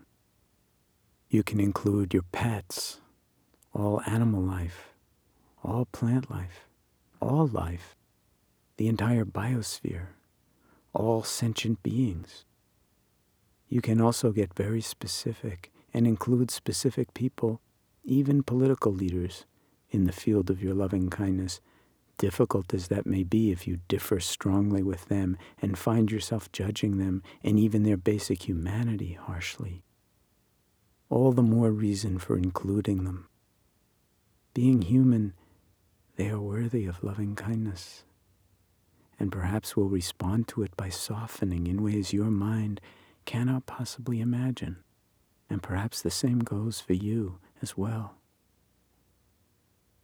You 1.30 1.42
can 1.42 1.58
include 1.58 2.12
your 2.12 2.24
pets, 2.30 3.00
all 3.72 4.02
animal 4.06 4.42
life, 4.42 4.92
all 5.64 5.86
plant 5.86 6.30
life, 6.30 6.66
all 7.20 7.46
life, 7.46 7.96
the 8.76 8.86
entire 8.86 9.24
biosphere, 9.24 10.08
all 10.92 11.22
sentient 11.22 11.82
beings. 11.82 12.44
You 13.68 13.80
can 13.80 14.00
also 14.00 14.30
get 14.30 14.54
very 14.54 14.82
specific 14.82 15.72
and 15.94 16.06
include 16.06 16.50
specific 16.50 17.14
people, 17.14 17.62
even 18.04 18.42
political 18.42 18.92
leaders, 18.92 19.46
in 19.90 20.04
the 20.04 20.12
field 20.12 20.50
of 20.50 20.62
your 20.62 20.74
loving 20.74 21.08
kindness, 21.08 21.60
difficult 22.18 22.72
as 22.72 22.88
that 22.88 23.06
may 23.06 23.22
be 23.22 23.50
if 23.50 23.66
you 23.66 23.80
differ 23.88 24.20
strongly 24.20 24.82
with 24.82 25.06
them 25.06 25.36
and 25.60 25.78
find 25.78 26.10
yourself 26.10 26.50
judging 26.52 26.98
them 26.98 27.22
and 27.42 27.58
even 27.58 27.82
their 27.82 27.96
basic 27.96 28.48
humanity 28.48 29.14
harshly. 29.20 29.82
All 31.08 31.32
the 31.32 31.42
more 31.42 31.70
reason 31.70 32.18
for 32.18 32.36
including 32.36 33.04
them. 33.04 33.28
Being 34.54 34.82
human, 34.82 35.34
they 36.16 36.28
are 36.28 36.40
worthy 36.40 36.86
of 36.86 37.02
loving 37.02 37.34
kindness, 37.34 38.04
and 39.18 39.32
perhaps 39.32 39.76
will 39.76 39.88
respond 39.88 40.46
to 40.48 40.62
it 40.62 40.76
by 40.76 40.88
softening 40.90 41.66
in 41.66 41.82
ways 41.82 42.12
your 42.12 42.30
mind 42.30 42.80
cannot 43.24 43.66
possibly 43.66 44.20
imagine. 44.20 44.76
And 45.48 45.62
perhaps 45.62 46.00
the 46.00 46.10
same 46.10 46.38
goes 46.40 46.80
for 46.80 46.92
you 46.92 47.38
as 47.60 47.76
well. 47.76 48.16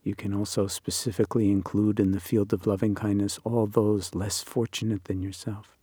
You 0.03 0.15
can 0.15 0.33
also 0.33 0.67
specifically 0.67 1.51
include 1.51 2.01
in 2.01 2.13
the 2.13 2.21
field 2.21 2.53
of 2.53 2.67
loving 2.67 2.95
kindness 2.95 3.39
all 3.45 3.67
those 3.67 4.15
less 4.15 4.43
fortunate 4.43 5.05
than 5.05 5.23
yourself, 5.23 5.77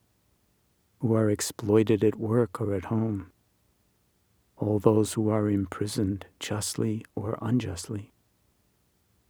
who 0.99 1.13
are 1.13 1.29
exploited 1.29 2.03
at 2.03 2.15
work 2.15 2.59
or 2.59 2.73
at 2.73 2.85
home, 2.85 3.31
all 4.57 4.79
those 4.79 5.13
who 5.13 5.29
are 5.29 5.49
imprisoned 5.49 6.25
justly 6.39 7.05
or 7.15 7.37
unjustly, 7.41 8.13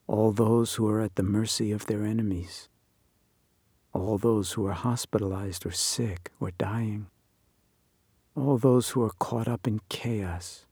all 0.07 0.31
those 0.31 0.75
who 0.75 0.87
are 0.87 1.01
at 1.01 1.15
the 1.15 1.23
mercy 1.23 1.71
of 1.71 1.87
their 1.87 2.03
enemies, 2.03 2.69
all 3.91 4.17
those 4.17 4.53
who 4.53 4.65
are 4.67 4.73
hospitalized 4.73 5.65
or 5.65 5.71
sick 5.71 6.31
or 6.39 6.51
dying, 6.51 7.07
all 8.35 8.57
those 8.57 8.89
who 8.89 9.01
are 9.01 9.13
caught 9.17 9.47
up 9.47 9.67
in 9.67 9.79
chaos, 9.89 10.65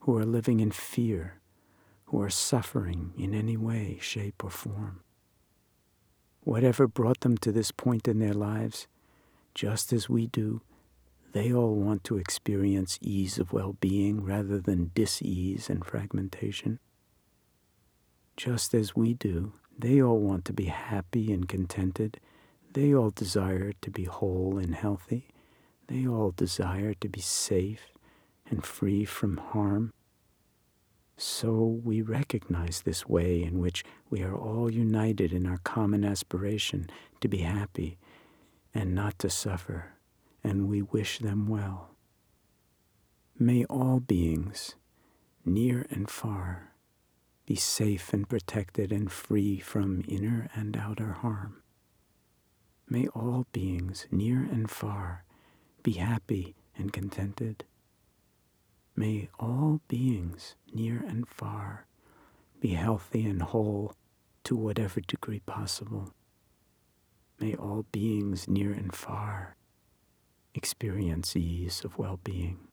who 0.00 0.16
are 0.16 0.26
living 0.26 0.60
in 0.60 0.70
fear, 0.70 1.40
who 2.06 2.20
are 2.20 2.30
suffering 2.30 3.12
in 3.18 3.34
any 3.34 3.56
way, 3.56 3.98
shape, 4.00 4.44
or 4.44 4.50
form. 4.50 5.00
Whatever 6.40 6.86
brought 6.86 7.20
them 7.20 7.36
to 7.38 7.50
this 7.50 7.72
point 7.72 8.06
in 8.06 8.20
their 8.20 8.34
lives, 8.34 8.86
just 9.54 9.92
as 9.92 10.08
we 10.08 10.26
do, 10.26 10.60
they 11.32 11.52
all 11.52 11.74
want 11.74 12.04
to 12.04 12.16
experience 12.16 12.98
ease 13.02 13.38
of 13.38 13.52
well 13.52 13.76
being 13.80 14.24
rather 14.24 14.58
than 14.58 14.90
dis 14.94 15.20
ease 15.20 15.68
and 15.68 15.84
fragmentation. 15.84 16.78
Just 18.36 18.74
as 18.74 18.94
we 18.94 19.14
do, 19.14 19.54
they 19.78 20.00
all 20.00 20.20
want 20.20 20.44
to 20.46 20.52
be 20.52 20.66
happy 20.66 21.32
and 21.32 21.48
contented. 21.48 22.20
They 22.72 22.94
all 22.94 23.10
desire 23.10 23.72
to 23.82 23.90
be 23.90 24.04
whole 24.04 24.58
and 24.58 24.74
healthy. 24.74 25.28
They 25.88 26.06
all 26.06 26.30
desire 26.30 26.94
to 26.94 27.08
be 27.08 27.20
safe 27.20 27.92
and 28.48 28.64
free 28.64 29.04
from 29.04 29.38
harm. 29.38 29.92
So 31.16 31.80
we 31.82 32.02
recognize 32.02 32.82
this 32.82 33.08
way 33.08 33.42
in 33.42 33.58
which 33.58 33.84
we 34.10 34.22
are 34.22 34.36
all 34.36 34.70
united 34.70 35.32
in 35.32 35.46
our 35.46 35.58
common 35.58 36.04
aspiration 36.04 36.90
to 37.20 37.28
be 37.28 37.38
happy 37.38 37.98
and 38.74 38.94
not 38.94 39.18
to 39.20 39.30
suffer, 39.30 39.94
and 40.44 40.68
we 40.68 40.82
wish 40.82 41.18
them 41.18 41.48
well. 41.48 41.96
May 43.38 43.64
all 43.64 44.00
beings, 44.00 44.74
near 45.44 45.86
and 45.90 46.10
far, 46.10 46.72
be 47.46 47.54
safe 47.54 48.12
and 48.12 48.28
protected 48.28 48.92
and 48.92 49.10
free 49.10 49.58
from 49.58 50.04
inner 50.06 50.48
and 50.54 50.76
outer 50.76 51.12
harm. 51.12 51.62
May 52.88 53.06
all 53.08 53.46
beings, 53.52 54.06
near 54.10 54.38
and 54.38 54.70
far, 54.70 55.24
be 55.82 55.92
happy 55.92 56.56
and 56.76 56.92
contented. 56.92 57.64
May 58.98 59.28
all 59.38 59.82
beings, 59.88 60.54
near 60.72 61.04
and 61.06 61.28
far, 61.28 61.84
be 62.60 62.70
healthy 62.70 63.26
and 63.26 63.42
whole 63.42 63.94
to 64.44 64.56
whatever 64.56 65.02
degree 65.02 65.40
possible. 65.40 66.14
May 67.38 67.54
all 67.54 67.84
beings, 67.92 68.48
near 68.48 68.72
and 68.72 68.94
far, 68.94 69.56
experience 70.54 71.36
ease 71.36 71.84
of 71.84 71.98
well 71.98 72.18
being. 72.24 72.65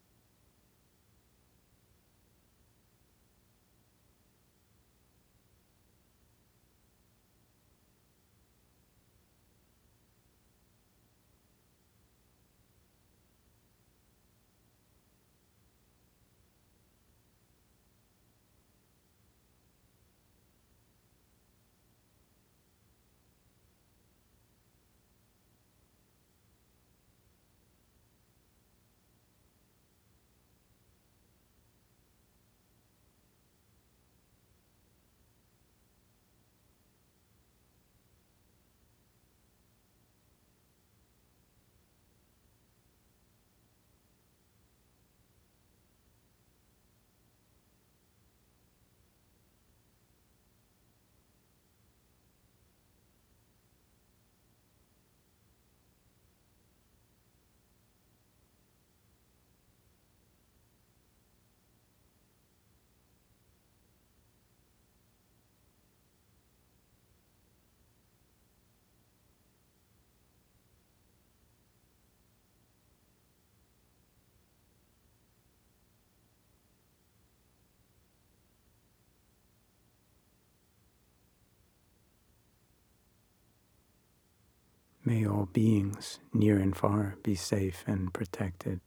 May 85.14 85.28
all 85.28 85.46
beings, 85.54 86.20
near 86.34 86.58
and 86.58 86.76
far, 86.76 87.18
be 87.22 87.36
safe 87.36 87.84
and 87.86 88.12
protected 88.12 88.82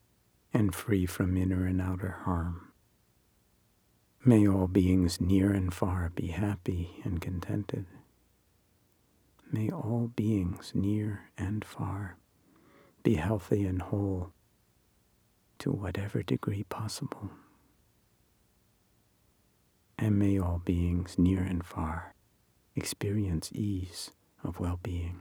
and 0.53 0.74
free 0.74 1.07
from 1.07 1.37
inner 1.37 1.66
and 1.66 1.81
outer 1.81 2.16
harm. 2.24 2.72
May 4.24 4.49
all 4.49 4.66
beings 4.66 5.20
near 5.20 5.53
and 5.53 5.72
far 5.72 6.11
be 6.16 6.27
happy 6.27 7.01
and 7.05 7.20
contented. 7.20 7.87
May 9.53 9.70
all 9.70 10.11
beings 10.16 10.72
near 10.74 11.31
and 11.39 11.64
far 11.64 12.16
be 13.05 13.14
healthy 13.14 13.64
and 13.64 13.81
whole 13.81 14.33
to 15.61 15.70
whatever 15.70 16.24
degree 16.24 16.64
possible. 16.64 17.31
And 19.97 20.18
may 20.18 20.41
all 20.41 20.61
beings 20.64 21.20
near 21.20 21.43
and 21.43 21.64
far 21.64 22.16
experience 22.74 23.53
ease 23.53 24.11
of 24.43 24.59
well 24.59 24.81
being. 24.83 25.20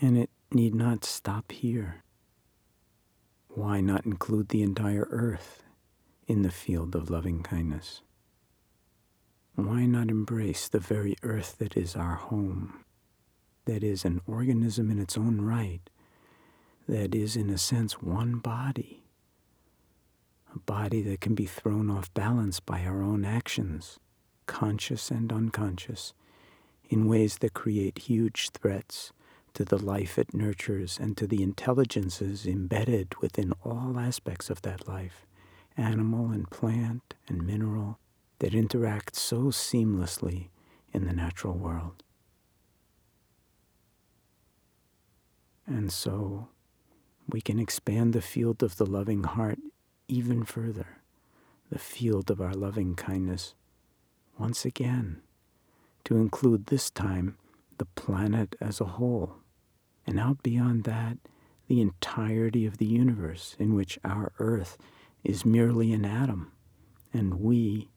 And 0.00 0.16
it 0.16 0.30
need 0.52 0.74
not 0.74 1.04
stop 1.04 1.50
here. 1.50 2.02
Why 3.48 3.80
not 3.80 4.06
include 4.06 4.48
the 4.48 4.62
entire 4.62 5.08
earth 5.10 5.64
in 6.26 6.42
the 6.42 6.50
field 6.50 6.94
of 6.94 7.10
loving 7.10 7.42
kindness? 7.42 8.02
Why 9.56 9.86
not 9.86 10.08
embrace 10.08 10.68
the 10.68 10.78
very 10.78 11.16
earth 11.24 11.58
that 11.58 11.76
is 11.76 11.96
our 11.96 12.14
home, 12.14 12.84
that 13.64 13.82
is 13.82 14.04
an 14.04 14.20
organism 14.24 14.88
in 14.88 15.00
its 15.00 15.18
own 15.18 15.40
right, 15.40 15.90
that 16.88 17.12
is, 17.12 17.34
in 17.34 17.50
a 17.50 17.58
sense, 17.58 18.00
one 18.00 18.36
body, 18.38 19.02
a 20.54 20.60
body 20.60 21.02
that 21.02 21.20
can 21.20 21.34
be 21.34 21.46
thrown 21.46 21.90
off 21.90 22.14
balance 22.14 22.60
by 22.60 22.84
our 22.84 23.02
own 23.02 23.24
actions, 23.24 23.98
conscious 24.46 25.10
and 25.10 25.32
unconscious, 25.32 26.14
in 26.88 27.08
ways 27.08 27.38
that 27.38 27.52
create 27.52 27.98
huge 27.98 28.50
threats 28.50 29.12
to 29.58 29.64
the 29.64 29.84
life 29.84 30.20
it 30.20 30.32
nurtures 30.32 31.00
and 31.00 31.16
to 31.16 31.26
the 31.26 31.42
intelligences 31.42 32.46
embedded 32.46 33.12
within 33.20 33.52
all 33.64 33.98
aspects 33.98 34.50
of 34.50 34.62
that 34.62 34.86
life, 34.86 35.26
animal 35.76 36.30
and 36.30 36.48
plant 36.48 37.14
and 37.26 37.44
mineral, 37.44 37.98
that 38.38 38.54
interact 38.54 39.16
so 39.16 39.46
seamlessly 39.46 40.46
in 40.92 41.06
the 41.06 41.12
natural 41.12 41.54
world. 41.54 42.04
And 45.66 45.92
so 45.92 46.50
we 47.28 47.40
can 47.40 47.58
expand 47.58 48.12
the 48.12 48.22
field 48.22 48.62
of 48.62 48.76
the 48.76 48.86
loving 48.86 49.24
heart 49.24 49.58
even 50.06 50.44
further, 50.44 51.00
the 51.68 51.80
field 51.80 52.30
of 52.30 52.40
our 52.40 52.54
loving 52.54 52.94
kindness, 52.94 53.56
once 54.38 54.64
again, 54.64 55.20
to 56.04 56.16
include 56.16 56.66
this 56.66 56.90
time 56.90 57.36
the 57.78 57.86
planet 57.86 58.54
as 58.60 58.80
a 58.80 58.84
whole, 58.84 59.38
and 60.08 60.18
out 60.18 60.42
beyond 60.42 60.84
that, 60.84 61.18
the 61.68 61.82
entirety 61.82 62.64
of 62.64 62.78
the 62.78 62.86
universe 62.86 63.54
in 63.58 63.74
which 63.74 63.98
our 64.02 64.32
earth 64.38 64.78
is 65.22 65.44
merely 65.44 65.92
an 65.92 66.06
atom, 66.06 66.50
and 67.12 67.34
we 67.34 67.90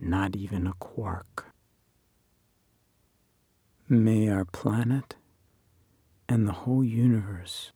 not 0.00 0.34
even 0.34 0.66
a 0.66 0.72
quark. 0.78 1.52
May 3.86 4.30
our 4.30 4.46
planet 4.46 5.16
and 6.26 6.48
the 6.48 6.52
whole 6.52 6.82
universe 6.82 7.70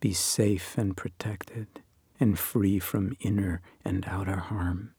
be 0.00 0.14
safe 0.14 0.76
and 0.78 0.96
protected 0.96 1.82
and 2.18 2.38
free 2.38 2.78
from 2.78 3.16
inner 3.20 3.60
and 3.84 4.04
outer 4.08 4.36
harm. 4.36 4.94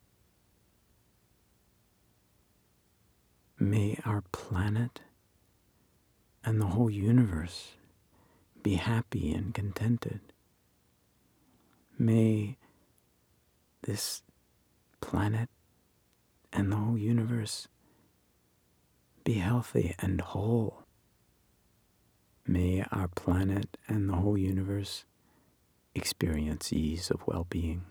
May 3.59 3.97
our 4.05 4.23
planet 4.31 5.01
and 6.45 6.61
the 6.61 6.67
whole 6.67 6.89
universe 6.89 7.71
be 8.61 8.75
happy 8.75 9.33
and 9.33 9.53
contented. 9.53 10.21
May 11.97 12.57
this 13.83 14.23
planet 15.01 15.49
and 16.51 16.71
the 16.71 16.77
whole 16.77 16.97
universe 16.97 17.67
be 19.23 19.33
healthy 19.35 19.95
and 19.99 20.19
whole. 20.21 20.83
May 22.45 22.83
our 22.91 23.07
planet 23.07 23.77
and 23.87 24.09
the 24.09 24.15
whole 24.15 24.37
universe 24.37 25.05
experience 25.95 26.73
ease 26.73 27.09
of 27.09 27.25
well 27.25 27.45
being. 27.49 27.83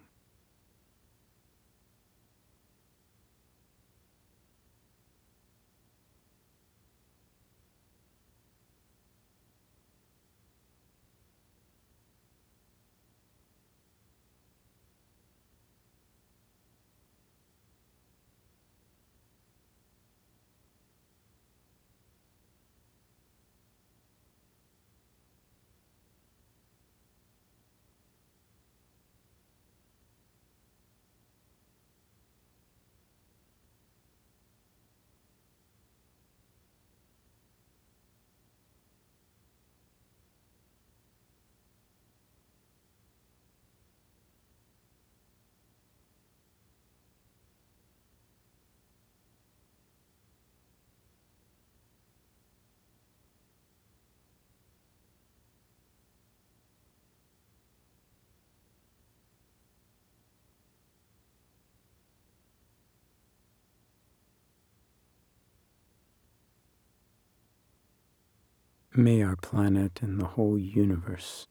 May 68.95 69.23
our 69.23 69.37
planet 69.37 70.01
and 70.03 70.21
the 70.21 70.27
whole 70.27 70.59
universe 70.59 71.47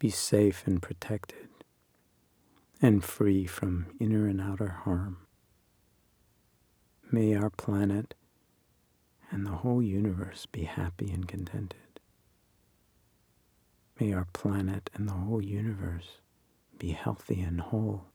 be 0.00 0.10
safe 0.10 0.66
and 0.66 0.82
protected 0.82 1.48
and 2.82 3.04
free 3.04 3.46
from 3.46 3.86
inner 4.00 4.26
and 4.26 4.40
outer 4.40 4.80
harm. 4.82 5.18
May 7.12 7.36
our 7.36 7.50
planet 7.50 8.14
and 9.30 9.46
the 9.46 9.52
whole 9.62 9.80
universe 9.80 10.46
be 10.50 10.64
happy 10.64 11.12
and 11.12 11.28
contented. 11.28 12.00
May 14.00 14.12
our 14.12 14.26
planet 14.32 14.90
and 14.92 15.08
the 15.08 15.12
whole 15.12 15.44
universe 15.44 16.22
be 16.76 16.90
healthy 16.90 17.40
and 17.40 17.60
whole. 17.60 18.06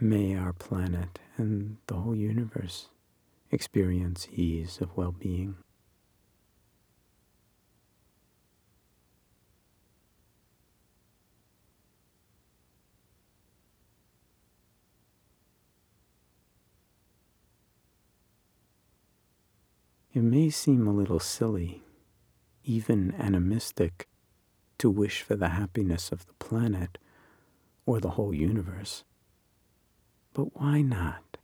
May 0.00 0.34
our 0.34 0.54
planet 0.54 1.20
and 1.36 1.76
the 1.86 1.94
whole 1.94 2.16
universe 2.16 2.88
experience 3.52 4.26
ease 4.32 4.80
of 4.80 4.96
well 4.96 5.12
being. 5.12 5.54
It 20.12 20.22
may 20.22 20.50
seem 20.50 20.88
a 20.88 20.92
little 20.92 21.20
silly, 21.20 21.84
even 22.64 23.14
animistic, 23.14 24.08
to 24.78 24.90
wish 24.90 25.22
for 25.22 25.36
the 25.36 25.50
happiness 25.50 26.10
of 26.10 26.26
the 26.26 26.32
planet 26.34 26.98
or 27.86 28.00
the 28.00 28.10
whole 28.10 28.34
universe. 28.34 29.04
But 30.32 30.56
why 30.56 30.82
not? 30.82 31.36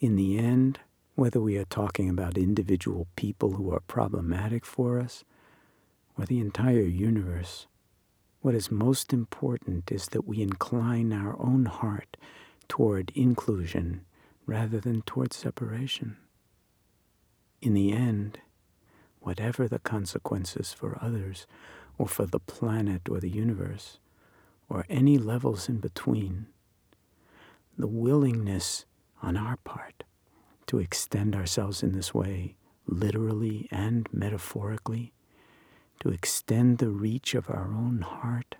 In 0.00 0.16
the 0.16 0.36
end, 0.36 0.80
whether 1.14 1.40
we 1.40 1.56
are 1.58 1.64
talking 1.64 2.08
about 2.08 2.36
individual 2.36 3.06
people 3.14 3.52
who 3.52 3.72
are 3.72 3.80
problematic 3.80 4.64
for 4.64 4.98
us 4.98 5.22
or 6.18 6.24
the 6.24 6.40
entire 6.40 6.80
universe, 6.80 7.68
what 8.40 8.56
is 8.56 8.72
most 8.72 9.12
important 9.12 9.92
is 9.92 10.06
that 10.06 10.26
we 10.26 10.42
incline 10.42 11.12
our 11.12 11.36
own 11.38 11.66
heart 11.66 12.16
toward 12.66 13.12
inclusion 13.14 14.04
rather 14.44 14.80
than 14.80 15.02
toward 15.02 15.32
separation. 15.32 16.16
In 17.62 17.74
the 17.74 17.92
end, 17.92 18.40
whatever 19.20 19.68
the 19.68 19.78
consequences 19.78 20.72
for 20.72 20.98
others, 21.00 21.46
or 21.96 22.08
for 22.08 22.26
the 22.26 22.40
planet 22.40 23.08
or 23.08 23.20
the 23.20 23.30
universe, 23.30 24.00
or 24.68 24.84
any 24.88 25.16
levels 25.16 25.68
in 25.68 25.78
between, 25.78 26.46
the 27.78 27.86
willingness 27.86 28.84
on 29.22 29.36
our 29.36 29.58
part 29.58 30.02
to 30.66 30.80
extend 30.80 31.36
ourselves 31.36 31.84
in 31.84 31.92
this 31.92 32.12
way, 32.12 32.56
literally 32.84 33.68
and 33.70 34.08
metaphorically, 34.12 35.12
to 36.00 36.08
extend 36.08 36.78
the 36.78 36.90
reach 36.90 37.32
of 37.32 37.48
our 37.48 37.68
own 37.72 38.00
heart, 38.00 38.56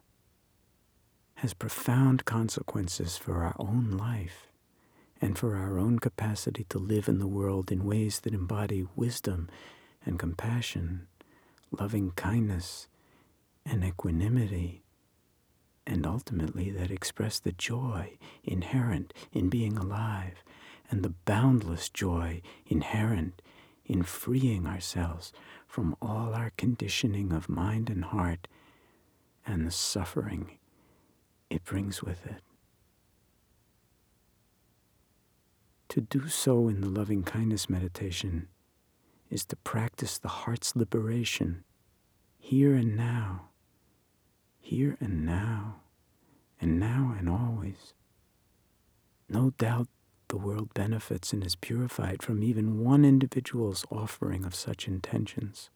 has 1.37 1.55
profound 1.55 2.25
consequences 2.25 3.17
for 3.17 3.43
our 3.43 3.57
own 3.59 3.91
life 3.91 4.52
and 5.23 5.39
for 5.39 5.57
our 5.57 5.79
own 5.79 6.01
capacity 6.01 6.65
to 6.69 6.79
live 6.79 7.09
in 7.09 7.19
the 7.19 7.29
world 7.29 7.71
in 7.71 7.85
ways 7.85 8.21
that 8.21 8.35
embody 8.35 8.85
wisdom 8.97 9.49
and 10.05 10.19
compassion, 10.19 11.07
loving 11.71 12.11
kindness 12.11 12.89
and 13.65 13.85
equanimity, 13.85 14.83
and 15.87 16.05
ultimately 16.05 16.71
that 16.71 16.91
express 16.91 17.39
the 17.39 17.53
joy 17.53 18.19
inherent 18.43 19.15
in 19.33 19.49
being 19.49 19.77
alive 19.77 20.43
and 20.91 21.05
the 21.05 21.15
boundless 21.25 21.89
joy 21.89 22.43
inherent 22.67 23.41
in 23.87 24.03
freeing 24.03 24.67
ourselves 24.67 25.33
from 25.69 25.97
all 26.03 26.35
our 26.35 26.51
conditioning 26.57 27.33
of 27.33 27.49
mind 27.49 27.89
and 27.89 28.07
heart 28.07 28.49
and 29.47 29.67
the 29.67 29.71
suffering 29.71 30.59
it 31.49 31.65
brings 31.65 32.03
with 32.03 32.27
it. 32.27 32.41
To 35.93 36.01
do 36.01 36.27
so 36.27 36.69
in 36.69 36.81
the 36.81 36.89
loving 36.89 37.23
kindness 37.23 37.69
meditation 37.69 38.49
is 39.29 39.45
to 39.45 39.57
practice 39.57 40.17
the 40.17 40.29
heart's 40.29 40.75
liberation 40.75 41.65
here 42.39 42.75
and 42.75 42.97
now, 42.97 43.51
here 44.59 44.97
and 45.01 45.27
now, 45.27 45.83
and 46.59 46.81
now 46.81 47.15
and 47.19 47.29
always. 47.29 47.93
No 49.29 49.51
doubt 49.59 49.87
the 50.29 50.39
world 50.39 50.73
benefits 50.73 51.35
and 51.35 51.45
is 51.45 51.57
purified 51.57 52.23
from 52.23 52.43
even 52.43 52.83
one 52.83 53.05
individual's 53.05 53.85
offering 53.91 54.47
of 54.47 54.55
such 54.55 54.89
intentions. 54.89 55.69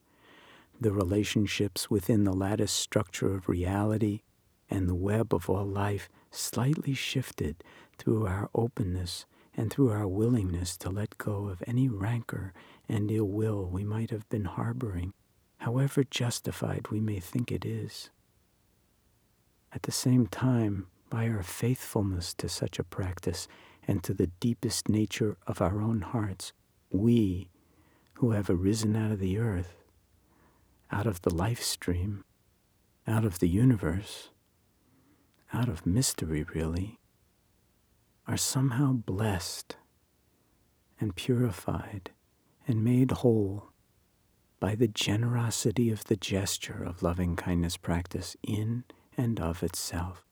The 0.81 0.93
relationships 0.93 1.91
within 1.91 2.25
the 2.25 2.33
lattice 2.33 2.73
structure 2.73 3.35
of 3.35 3.51
reality 3.51 4.23
and 4.71 4.89
the 4.89 4.95
web 4.95 5.35
of 5.35 5.51
all 5.51 5.67
life 5.67 6.09
slightly 6.31 6.95
shifted 6.95 7.63
through 7.99 8.27
our 8.27 8.49
openness 8.55 9.27
and 9.57 9.73
through 9.73 9.91
our 9.91 10.07
willingness 10.07 10.77
to 10.77 10.91
let 10.91 11.17
go 11.19 11.49
of 11.49 11.63
any 11.67 11.89
rancor 11.89 12.53
and 12.89 13.11
ill 13.11 13.29
will 13.29 13.65
we 13.67 13.85
might 13.85 14.11
have 14.11 14.29
been 14.29 14.45
harboring, 14.45 15.15
however 15.59 16.05
justified 16.05 16.89
we 16.91 17.01
may 17.01 17.19
think 17.19 17.51
it 17.51 17.65
is. 17.65 18.11
At 19.73 19.83
the 19.83 19.93
same 19.93 20.27
time, 20.27 20.87
by 21.09 21.29
our 21.29 21.43
faithfulness 21.43 22.35
to 22.35 22.49
such 22.49 22.79
a 22.79 22.85
practice 22.85 23.49
and 23.87 24.03
to 24.03 24.13
the 24.13 24.29
deepest 24.41 24.89
nature 24.89 25.37
of 25.47 25.61
our 25.61 25.81
own 25.81 26.03
hearts, 26.03 26.53
we, 26.91 27.49
who 28.15 28.33
have 28.33 28.51
arisen 28.51 28.97
out 28.97 29.13
of 29.13 29.21
the 29.21 29.39
earth, 29.39 29.85
out 30.91 31.07
of 31.07 31.23
the 31.23 31.35
life 31.35 31.63
stream, 31.63 32.25
out 33.07 33.25
of 33.25 33.39
the 33.39 33.49
universe, 33.49 34.31
out 35.53 35.69
of 35.69 35.87
mystery, 35.87 36.45
really, 36.55 36.99
are 38.27 38.37
somehow 38.37 38.93
blessed 38.93 39.77
and 41.01 41.15
purified 41.15 42.11
and 42.67 42.83
made 42.85 43.11
whole 43.11 43.71
by 44.59 44.75
the 44.75 44.89
generosity 44.89 45.91
of 45.91 46.05
the 46.05 46.17
gesture 46.17 46.83
of 46.83 47.03
loving 47.03 47.37
kindness 47.37 47.77
practice 47.77 48.37
in 48.43 48.85
and 49.17 49.39
of 49.39 49.63
itself, 49.63 50.25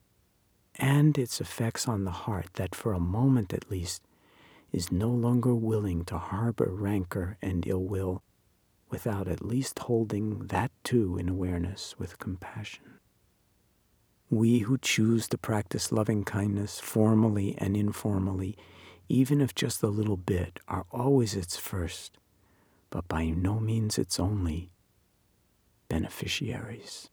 and 0.75 1.17
its 1.17 1.39
effects 1.39 1.87
on 1.87 2.03
the 2.03 2.11
heart 2.11 2.47
that 2.55 2.75
for 2.75 2.93
a 2.93 2.99
moment 2.99 3.53
at 3.53 3.69
least 3.71 4.01
is 4.71 4.91
no 4.91 5.09
longer 5.09 5.55
willing 5.55 6.03
to 6.03 6.17
harbor 6.17 6.69
rancor 6.71 7.37
and 7.41 7.65
ill 7.67 7.83
will 7.83 8.21
without 8.89 9.27
at 9.27 9.45
least 9.45 9.79
holding 9.79 10.47
that 10.47 10.71
too 10.83 11.17
in 11.17 11.29
awareness 11.29 11.95
with 11.97 12.19
compassion. 12.19 12.99
We 14.29 14.59
who 14.59 14.77
choose 14.79 15.27
to 15.29 15.37
practice 15.37 15.91
loving 15.91 16.23
kindness 16.23 16.79
formally 16.79 17.55
and 17.59 17.77
informally, 17.77 18.57
even 19.07 19.39
if 19.39 19.53
just 19.53 19.83
a 19.83 19.87
little 19.87 20.17
bit, 20.17 20.59
are 20.67 20.85
always 20.91 21.35
its 21.35 21.57
first, 21.57 22.17
but 22.89 23.07
by 23.07 23.25
no 23.25 23.59
means 23.59 23.99
its 23.99 24.19
only 24.19 24.71
beneficiaries. 25.89 27.09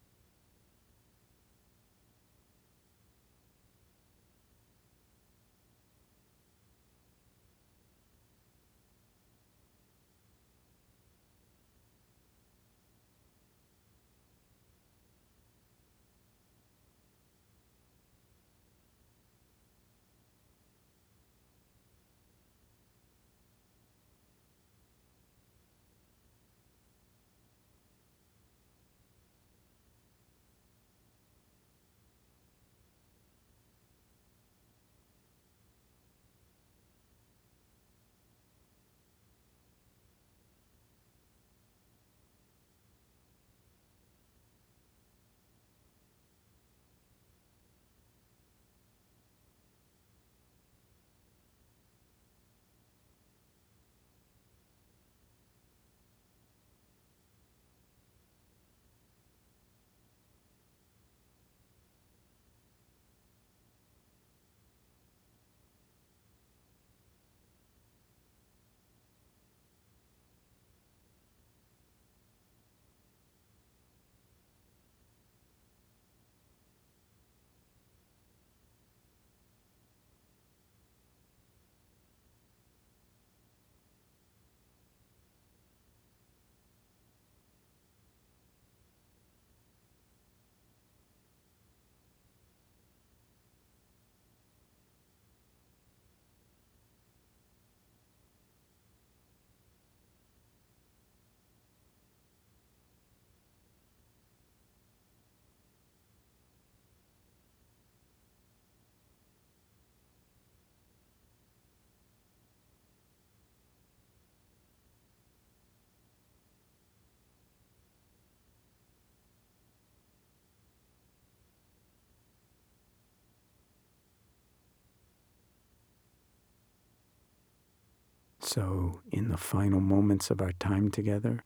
So, 128.52 129.00
in 129.10 129.30
the 129.30 129.38
final 129.38 129.80
moments 129.80 130.30
of 130.30 130.42
our 130.42 130.52
time 130.52 130.90
together, 130.90 131.42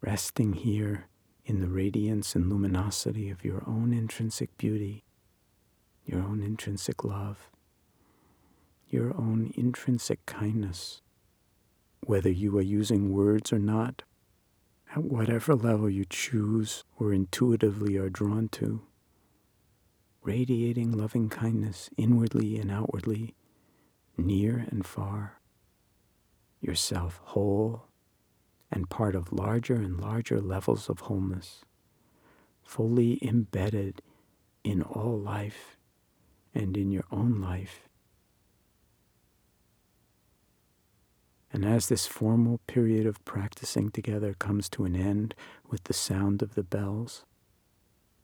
resting 0.00 0.54
here 0.54 1.06
in 1.44 1.60
the 1.60 1.68
radiance 1.68 2.34
and 2.34 2.50
luminosity 2.50 3.30
of 3.30 3.44
your 3.44 3.62
own 3.64 3.92
intrinsic 3.92 4.58
beauty, 4.58 5.04
your 6.04 6.20
own 6.20 6.42
intrinsic 6.42 7.04
love, 7.04 7.48
your 8.88 9.16
own 9.16 9.52
intrinsic 9.54 10.26
kindness, 10.26 11.00
whether 12.00 12.28
you 12.28 12.58
are 12.58 12.60
using 12.60 13.12
words 13.12 13.52
or 13.52 13.60
not, 13.60 14.02
at 14.96 15.04
whatever 15.04 15.54
level 15.54 15.88
you 15.88 16.04
choose 16.04 16.82
or 16.98 17.12
intuitively 17.12 17.96
are 17.96 18.10
drawn 18.10 18.48
to, 18.48 18.82
radiating 20.24 20.90
loving 20.90 21.28
kindness 21.28 21.88
inwardly 21.96 22.58
and 22.58 22.68
outwardly, 22.68 23.36
near 24.18 24.66
and 24.72 24.84
far 24.84 25.39
yourself 26.60 27.20
whole 27.24 27.84
and 28.70 28.88
part 28.88 29.14
of 29.14 29.32
larger 29.32 29.74
and 29.74 30.00
larger 30.00 30.40
levels 30.40 30.88
of 30.88 31.00
wholeness, 31.00 31.64
fully 32.62 33.18
embedded 33.22 34.02
in 34.62 34.82
all 34.82 35.18
life 35.18 35.76
and 36.54 36.76
in 36.76 36.90
your 36.90 37.04
own 37.10 37.40
life. 37.40 37.88
And 41.52 41.64
as 41.64 41.88
this 41.88 42.06
formal 42.06 42.60
period 42.68 43.06
of 43.06 43.24
practicing 43.24 43.90
together 43.90 44.34
comes 44.34 44.68
to 44.70 44.84
an 44.84 44.94
end 44.94 45.34
with 45.68 45.84
the 45.84 45.92
sound 45.92 46.42
of 46.42 46.54
the 46.54 46.62
bells, 46.62 47.24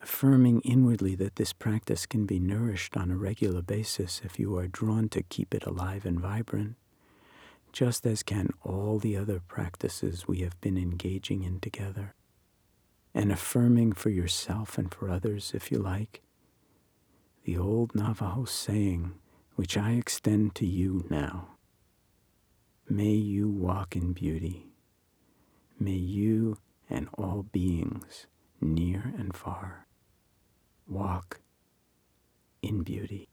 affirming 0.00 0.60
inwardly 0.60 1.16
that 1.16 1.34
this 1.34 1.52
practice 1.52 2.06
can 2.06 2.24
be 2.24 2.38
nourished 2.38 2.96
on 2.96 3.10
a 3.10 3.16
regular 3.16 3.62
basis 3.62 4.20
if 4.24 4.38
you 4.38 4.56
are 4.56 4.68
drawn 4.68 5.08
to 5.08 5.22
keep 5.24 5.54
it 5.54 5.64
alive 5.64 6.06
and 6.06 6.20
vibrant, 6.20 6.76
just 7.76 8.06
as 8.06 8.22
can 8.22 8.48
all 8.62 8.98
the 8.98 9.14
other 9.14 9.38
practices 9.38 10.26
we 10.26 10.38
have 10.38 10.58
been 10.62 10.78
engaging 10.78 11.42
in 11.42 11.60
together, 11.60 12.14
and 13.12 13.30
affirming 13.30 13.92
for 13.92 14.08
yourself 14.08 14.78
and 14.78 14.94
for 14.94 15.10
others, 15.10 15.52
if 15.54 15.70
you 15.70 15.76
like, 15.76 16.22
the 17.44 17.54
old 17.54 17.94
Navajo 17.94 18.46
saying, 18.46 19.12
which 19.56 19.76
I 19.76 19.90
extend 19.90 20.54
to 20.54 20.64
you 20.64 21.04
now. 21.10 21.48
May 22.88 23.12
you 23.12 23.46
walk 23.46 23.94
in 23.94 24.14
beauty. 24.14 24.68
May 25.78 25.90
you 25.90 26.56
and 26.88 27.10
all 27.12 27.42
beings, 27.42 28.26
near 28.58 29.12
and 29.18 29.36
far, 29.36 29.86
walk 30.88 31.42
in 32.62 32.82
beauty. 32.82 33.28